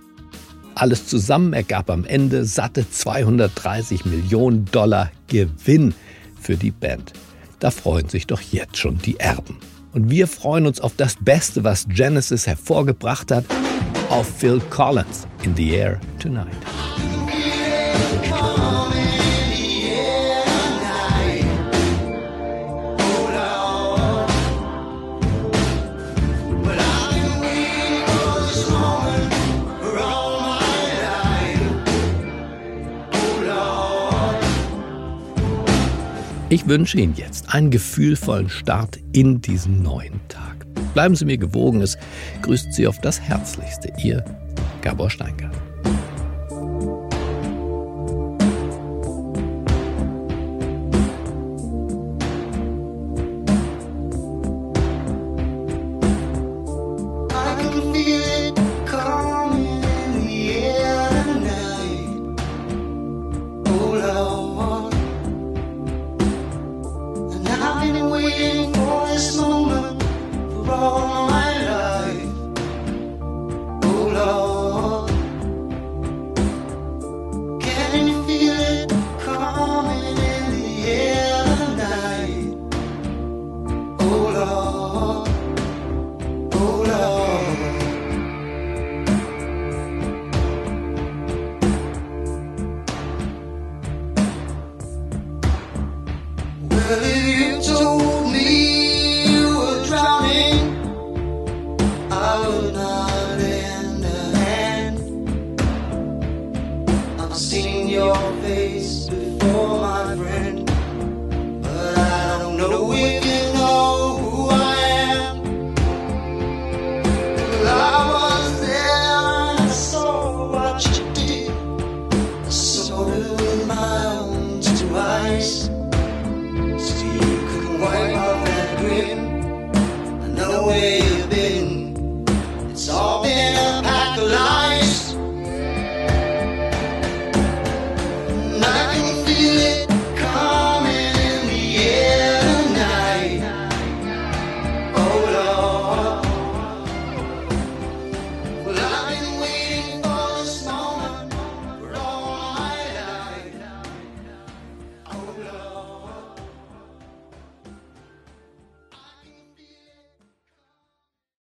Alles 0.74 1.06
zusammen 1.06 1.54
ergab 1.54 1.88
am 1.88 2.04
Ende 2.04 2.44
satte 2.44 2.88
230 2.88 4.04
Millionen 4.04 4.66
Dollar 4.66 5.10
Gewinn 5.26 5.94
für 6.38 6.56
die 6.56 6.70
Band. 6.70 7.14
Da 7.58 7.70
freuen 7.70 8.08
sich 8.08 8.26
doch 8.26 8.40
jetzt 8.40 8.76
schon 8.76 8.98
die 8.98 9.18
Erben. 9.18 9.58
Und 9.92 10.10
wir 10.10 10.26
freuen 10.26 10.66
uns 10.66 10.80
auf 10.80 10.94
das 10.96 11.16
Beste, 11.18 11.64
was 11.64 11.86
Genesis 11.88 12.46
hervorgebracht 12.46 13.30
hat, 13.30 13.44
auf 14.10 14.26
Phil 14.26 14.60
Collins 14.70 15.26
in 15.42 15.56
the 15.56 15.70
Air 15.70 16.00
Tonight. 16.18 16.75
Ich 36.48 36.68
wünsche 36.68 36.98
Ihnen 36.98 37.14
jetzt 37.16 37.52
einen 37.52 37.72
gefühlvollen 37.72 38.48
Start 38.48 39.00
in 39.12 39.40
diesen 39.40 39.82
neuen 39.82 40.20
Tag. 40.28 40.64
Bleiben 40.94 41.16
Sie 41.16 41.24
mir 41.24 41.38
gewogen, 41.38 41.80
es 41.80 41.98
grüßt 42.42 42.72
Sie 42.72 42.86
auf 42.86 43.00
das 43.00 43.20
Herzlichste. 43.20 43.92
Ihr 44.00 44.24
Gabor 44.80 45.10
Steingart. 45.10 45.56